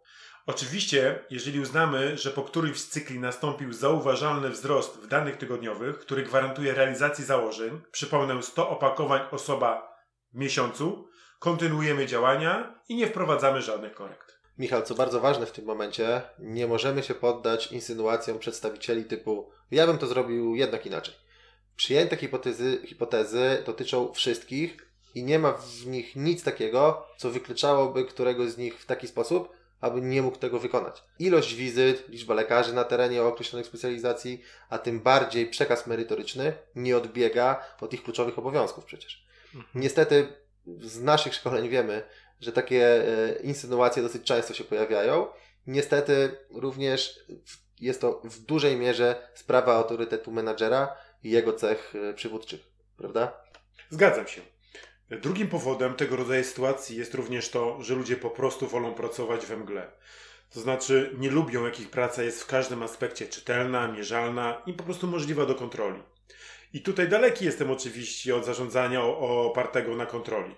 Oczywiście, 0.46 1.26
jeżeli 1.30 1.60
uznamy, 1.60 2.18
że 2.18 2.32
po 2.32 2.44
którymś 2.44 2.78
z 2.78 2.90
cykli 2.90 3.20
nastąpił 3.20 3.74
zauważalny 3.74 4.50
wzrost 4.50 4.98
w 4.98 5.08
danych 5.08 5.38
tygodniowych, 5.38 6.00
który 6.00 6.24
gwarantuje 6.24 6.74
realizację 6.74 7.26
założeń, 7.26 7.82
przypomnę 7.92 8.44
100 8.44 8.70
opakowań 8.70 9.22
osoba 9.32 9.98
w 10.34 10.38
miesiącu, 10.38 11.08
kontynuujemy 11.40 12.06
działania 12.06 12.80
i 12.90 12.96
nie 12.96 13.08
wprowadzamy 13.08 13.62
żadnych 13.62 13.94
korekt. 13.94 14.40
Michał, 14.58 14.82
co 14.82 14.96
bardzo 14.96 15.20
ważne 15.20 15.46
w 15.46 15.52
tym 15.52 15.66
momencie, 15.66 16.22
nie 16.40 16.68
możemy 16.68 17.04
się 17.04 17.16
poddać 17.16 17.72
insynuacjom 17.72 18.40
przedstawicieli 18.40 19.06
typu 19.06 19.52
ja 19.74 19.88
bym 19.88 19.98
to 19.98 20.08
zrobił 20.08 20.56
jednak 20.56 20.86
inaczej. 20.86 21.14
Przyjęte 21.76 22.18
hipotezy, 22.18 22.82
hipotezy 22.86 23.64
dotyczą 23.66 24.14
wszystkich 24.14 24.78
i 25.16 25.24
nie 25.24 25.40
ma 25.40 25.54
w 25.54 25.86
nich 25.86 26.16
nic 26.16 26.44
takiego, 26.44 27.08
co 27.18 27.32
wykluczałoby 27.32 28.06
któregoś 28.06 28.50
z 28.50 28.58
nich 28.58 28.80
w 28.80 28.86
taki 28.86 29.08
sposób, 29.08 29.50
aby 29.84 30.02
nie 30.02 30.22
mógł 30.22 30.38
tego 30.38 30.60
wykonać. 30.60 31.04
Ilość 31.19 31.56
wizyt, 31.56 32.10
liczba 32.10 32.34
lekarzy 32.34 32.74
na 32.74 32.84
terenie 32.84 33.24
o 33.24 33.28
określonych 33.28 33.67
specjalizacji, 33.67 34.41
a 34.69 34.78
tym 34.78 35.00
bardziej 35.00 35.50
przekaz 35.50 35.88
merytoryczny 35.88 36.54
nie 36.76 36.98
odbiega 36.98 37.65
od 37.82 37.93
ich 37.93 38.04
kluczowych 38.04 38.39
obowiązków 38.39 38.86
przecież. 38.86 39.28
Mhm. 39.56 39.65
Niestety 39.76 40.28
z 40.82 41.02
naszych 41.02 41.34
szkoleń 41.34 41.69
wiemy, 41.69 42.04
że 42.41 42.52
takie 42.52 42.86
e, 42.86 43.36
insynuacje 43.36 44.04
dosyć 44.04 44.24
często 44.24 44.54
się 44.54 44.63
pojawiają. 44.63 45.28
Niestety 45.67 46.38
również 46.50 47.19
jest 47.82 48.02
to 48.02 48.22
w 48.24 48.39
dużej 48.39 48.78
mierze 48.78 49.28
sprawa 49.34 49.76
autorytetu 49.76 50.32
menadżera 50.32 50.96
i 51.24 51.30
jego 51.30 51.54
cech 51.54 51.93
e, 51.96 52.13
przywódczych, 52.13 52.62
prawda? 52.98 53.34
Zgadzam 53.89 54.28
się. 54.28 54.41
Drugim 55.21 55.47
powodem 55.47 55.93
tego 55.93 56.15
rodzaju 56.15 56.43
sytuacji 56.43 56.97
jest 56.97 57.13
również 57.13 57.49
to, 57.49 57.84
że 57.84 57.95
ludzie 57.95 58.17
po 58.17 58.30
prostu 58.30 58.67
wolą 58.67 58.93
pracować 58.93 59.45
we 59.45 59.58
mgle. 59.58 59.91
To 60.54 60.60
znaczy 60.60 61.15
nie 61.17 61.32
lubią, 61.32 61.65
jak 61.65 61.80
ich 61.80 61.89
praca 61.89 62.23
jest 62.23 62.43
w 62.43 62.47
każdym 62.47 62.84
aspekcie 62.84 63.28
czytelna, 63.28 63.88
mierzalna 63.88 64.62
i 64.65 64.73
po 64.73 64.84
prostu 64.84 65.08
możliwa 65.08 65.45
do 65.45 65.56
kontroli. 65.56 66.04
I 66.73 66.82
tutaj 66.82 67.10
daleki 67.10 67.45
jestem 67.45 67.71
oczywiście 67.71 68.36
od 68.36 68.45
zarządzania 68.45 69.04
opartego 69.04 69.95
na 69.95 70.06
kontroli. 70.06 70.56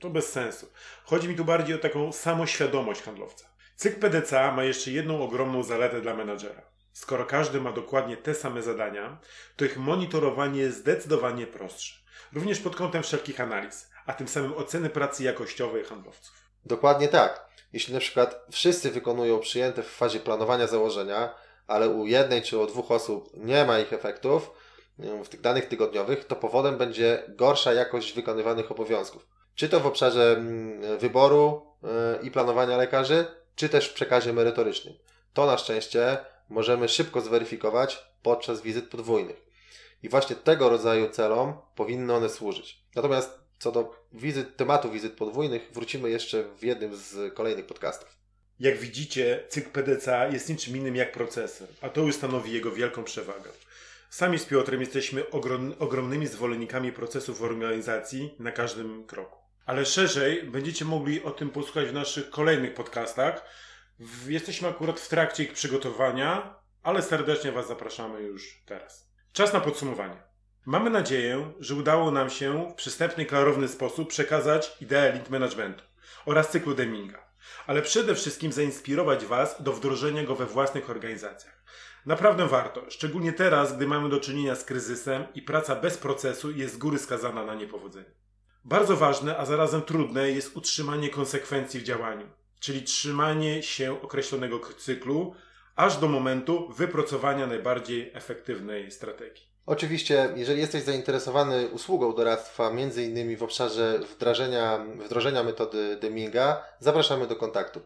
To 0.00 0.10
bez 0.10 0.32
sensu. 0.32 0.66
Chodzi 1.04 1.28
mi 1.28 1.34
tu 1.34 1.44
bardziej 1.44 1.76
o 1.76 1.78
taką 1.78 2.12
samoświadomość 2.12 3.02
handlowca. 3.02 3.48
Cykl 3.76 4.00
PDCA 4.00 4.52
ma 4.52 4.64
jeszcze 4.64 4.90
jedną 4.90 5.22
ogromną 5.22 5.62
zaletę 5.62 6.00
dla 6.00 6.14
menadżera. 6.14 6.62
Skoro 6.92 7.24
każdy 7.24 7.60
ma 7.60 7.72
dokładnie 7.72 8.16
te 8.16 8.34
same 8.34 8.62
zadania, 8.62 9.18
to 9.56 9.64
ich 9.64 9.78
monitorowanie 9.78 10.60
jest 10.60 10.78
zdecydowanie 10.78 11.46
prostsze. 11.46 11.94
Również 12.32 12.60
pod 12.60 12.76
kątem 12.76 13.02
wszelkich 13.02 13.40
analiz, 13.40 13.90
a 14.08 14.12
tym 14.12 14.28
samym 14.28 14.56
oceny 14.56 14.90
pracy 14.90 15.24
jakościowej 15.24 15.84
handlowców. 15.84 16.34
Dokładnie 16.66 17.08
tak. 17.08 17.48
Jeśli 17.72 17.94
na 17.94 18.00
przykład 18.00 18.46
wszyscy 18.50 18.90
wykonują 18.90 19.38
przyjęte 19.38 19.82
w 19.82 19.90
fazie 19.90 20.20
planowania 20.20 20.66
założenia, 20.66 21.34
ale 21.66 21.88
u 21.88 22.06
jednej 22.06 22.42
czy 22.42 22.58
u 22.58 22.66
dwóch 22.66 22.90
osób 22.90 23.30
nie 23.34 23.64
ma 23.64 23.78
ich 23.78 23.92
efektów, 23.92 24.50
w 25.24 25.28
tych 25.28 25.40
danych 25.40 25.66
tygodniowych, 25.66 26.24
to 26.24 26.36
powodem 26.36 26.78
będzie 26.78 27.22
gorsza 27.28 27.72
jakość 27.72 28.12
wykonywanych 28.12 28.70
obowiązków. 28.70 29.26
Czy 29.54 29.68
to 29.68 29.80
w 29.80 29.86
obszarze 29.86 30.36
mm, 30.38 30.98
wyboru 30.98 31.66
e, 31.84 32.22
i 32.22 32.30
planowania 32.30 32.76
lekarzy, 32.76 33.26
czy 33.56 33.68
też 33.68 33.88
w 33.88 33.94
przekazie 33.94 34.32
merytorycznym. 34.32 34.94
To 35.34 35.46
na 35.46 35.58
szczęście 35.58 36.18
możemy 36.48 36.88
szybko 36.88 37.20
zweryfikować 37.20 38.08
podczas 38.22 38.62
wizyt 38.62 38.88
podwójnych. 38.88 39.42
I 40.02 40.08
właśnie 40.08 40.36
tego 40.36 40.68
rodzaju 40.68 41.10
celom 41.10 41.54
powinny 41.74 42.14
one 42.14 42.28
służyć. 42.28 42.82
Natomiast 42.94 43.47
co 43.58 43.72
do 43.72 44.06
wizyt, 44.12 44.56
tematu 44.56 44.90
wizyt 44.90 45.12
podwójnych, 45.12 45.70
wrócimy 45.72 46.10
jeszcze 46.10 46.44
w 46.58 46.62
jednym 46.62 46.96
z 46.96 47.34
kolejnych 47.34 47.66
podcastów. 47.66 48.18
Jak 48.60 48.78
widzicie, 48.78 49.44
cykl 49.48 49.70
PDCA 49.70 50.26
jest 50.26 50.48
niczym 50.48 50.76
innym 50.76 50.96
jak 50.96 51.12
procesor, 51.12 51.68
a 51.80 51.88
to 51.88 52.00
już 52.00 52.14
stanowi 52.14 52.52
jego 52.52 52.72
wielką 52.72 53.04
przewagę. 53.04 53.50
Sami 54.10 54.38
z 54.38 54.44
Piotrem 54.44 54.80
jesteśmy 54.80 55.30
ogrom, 55.30 55.74
ogromnymi 55.78 56.26
zwolennikami 56.26 56.92
procesów 56.92 57.38
w 57.38 57.42
organizacji 57.42 58.34
na 58.38 58.52
każdym 58.52 59.06
kroku. 59.06 59.38
Ale 59.66 59.86
szerzej 59.86 60.42
będziecie 60.42 60.84
mogli 60.84 61.22
o 61.22 61.30
tym 61.30 61.50
posłuchać 61.50 61.88
w 61.88 61.92
naszych 61.92 62.30
kolejnych 62.30 62.74
podcastach. 62.74 63.44
Jesteśmy 64.26 64.68
akurat 64.68 65.00
w 65.00 65.08
trakcie 65.08 65.42
ich 65.42 65.52
przygotowania, 65.52 66.54
ale 66.82 67.02
serdecznie 67.02 67.52
Was 67.52 67.68
zapraszamy 67.68 68.20
już 68.20 68.62
teraz. 68.66 69.10
Czas 69.32 69.52
na 69.52 69.60
podsumowanie. 69.60 70.27
Mamy 70.66 70.90
nadzieję, 70.90 71.52
że 71.60 71.74
udało 71.74 72.10
nam 72.10 72.30
się 72.30 72.70
w 72.70 72.74
przystępny, 72.74 73.26
klarowny 73.26 73.68
sposób 73.68 74.08
przekazać 74.08 74.76
ideę 74.80 75.12
lead 75.12 75.30
managementu 75.30 75.84
oraz 76.26 76.50
cyklu 76.50 76.74
Deminga, 76.74 77.18
ale 77.66 77.82
przede 77.82 78.14
wszystkim 78.14 78.52
zainspirować 78.52 79.24
Was 79.24 79.62
do 79.62 79.72
wdrożenia 79.72 80.24
go 80.24 80.34
we 80.34 80.46
własnych 80.46 80.90
organizacjach. 80.90 81.64
Naprawdę 82.06 82.46
warto, 82.48 82.90
szczególnie 82.90 83.32
teraz, 83.32 83.76
gdy 83.76 83.86
mamy 83.86 84.08
do 84.08 84.20
czynienia 84.20 84.54
z 84.54 84.64
kryzysem 84.64 85.24
i 85.34 85.42
praca 85.42 85.76
bez 85.76 85.98
procesu 85.98 86.50
jest 86.50 86.74
z 86.74 86.78
góry 86.78 86.98
skazana 86.98 87.44
na 87.44 87.54
niepowodzenie. 87.54 88.10
Bardzo 88.64 88.96
ważne, 88.96 89.36
a 89.36 89.44
zarazem 89.44 89.82
trudne 89.82 90.30
jest 90.30 90.56
utrzymanie 90.56 91.08
konsekwencji 91.08 91.80
w 91.80 91.82
działaniu, 91.82 92.26
czyli 92.60 92.82
trzymanie 92.82 93.62
się 93.62 94.02
określonego 94.02 94.60
cyklu, 94.78 95.34
aż 95.76 95.96
do 95.96 96.08
momentu 96.08 96.68
wypracowania 96.68 97.46
najbardziej 97.46 98.10
efektywnej 98.14 98.90
strategii. 98.90 99.47
Oczywiście, 99.68 100.28
jeżeli 100.36 100.60
jesteś 100.60 100.82
zainteresowany 100.82 101.68
usługą 101.68 102.14
doradztwa, 102.14 102.70
między 102.70 103.04
innymi 103.04 103.36
w 103.36 103.42
obszarze 103.42 103.98
wdrażania, 103.98 104.86
wdrożenia 105.04 105.42
metody 105.42 105.96
Deminga, 105.96 106.64
zapraszamy 106.80 107.26
do 107.26 107.36
kontaktu. 107.36 107.80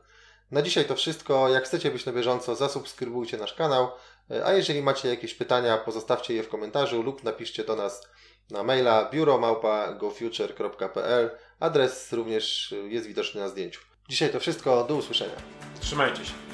Na 0.50 0.62
dzisiaj 0.62 0.84
to 0.84 0.94
wszystko. 0.94 1.48
Jak 1.48 1.64
chcecie 1.64 1.90
być 1.90 2.06
na 2.06 2.12
bieżąco, 2.12 2.54
zasubskrybujcie 2.54 3.36
nasz 3.36 3.54
kanał. 3.54 3.88
A 4.44 4.52
jeżeli 4.52 4.82
macie 4.82 5.08
jakieś 5.08 5.34
pytania, 5.34 5.78
pozostawcie 5.78 6.34
je 6.34 6.42
w 6.42 6.48
komentarzu 6.48 7.02
lub 7.02 7.24
napiszcie 7.24 7.64
do 7.64 7.76
nas 7.76 8.08
na 8.50 8.62
maila 8.62 9.10
biuromałpa.gofuture.pl. 9.10 11.30
Adres 11.60 12.12
również 12.12 12.74
jest 12.88 13.06
widoczny 13.06 13.40
na 13.40 13.48
zdjęciu. 13.48 13.80
Dzisiaj 14.08 14.30
to 14.30 14.40
wszystko. 14.40 14.84
Do 14.84 14.94
usłyszenia. 14.94 15.36
Trzymajcie 15.80 16.24
się. 16.24 16.51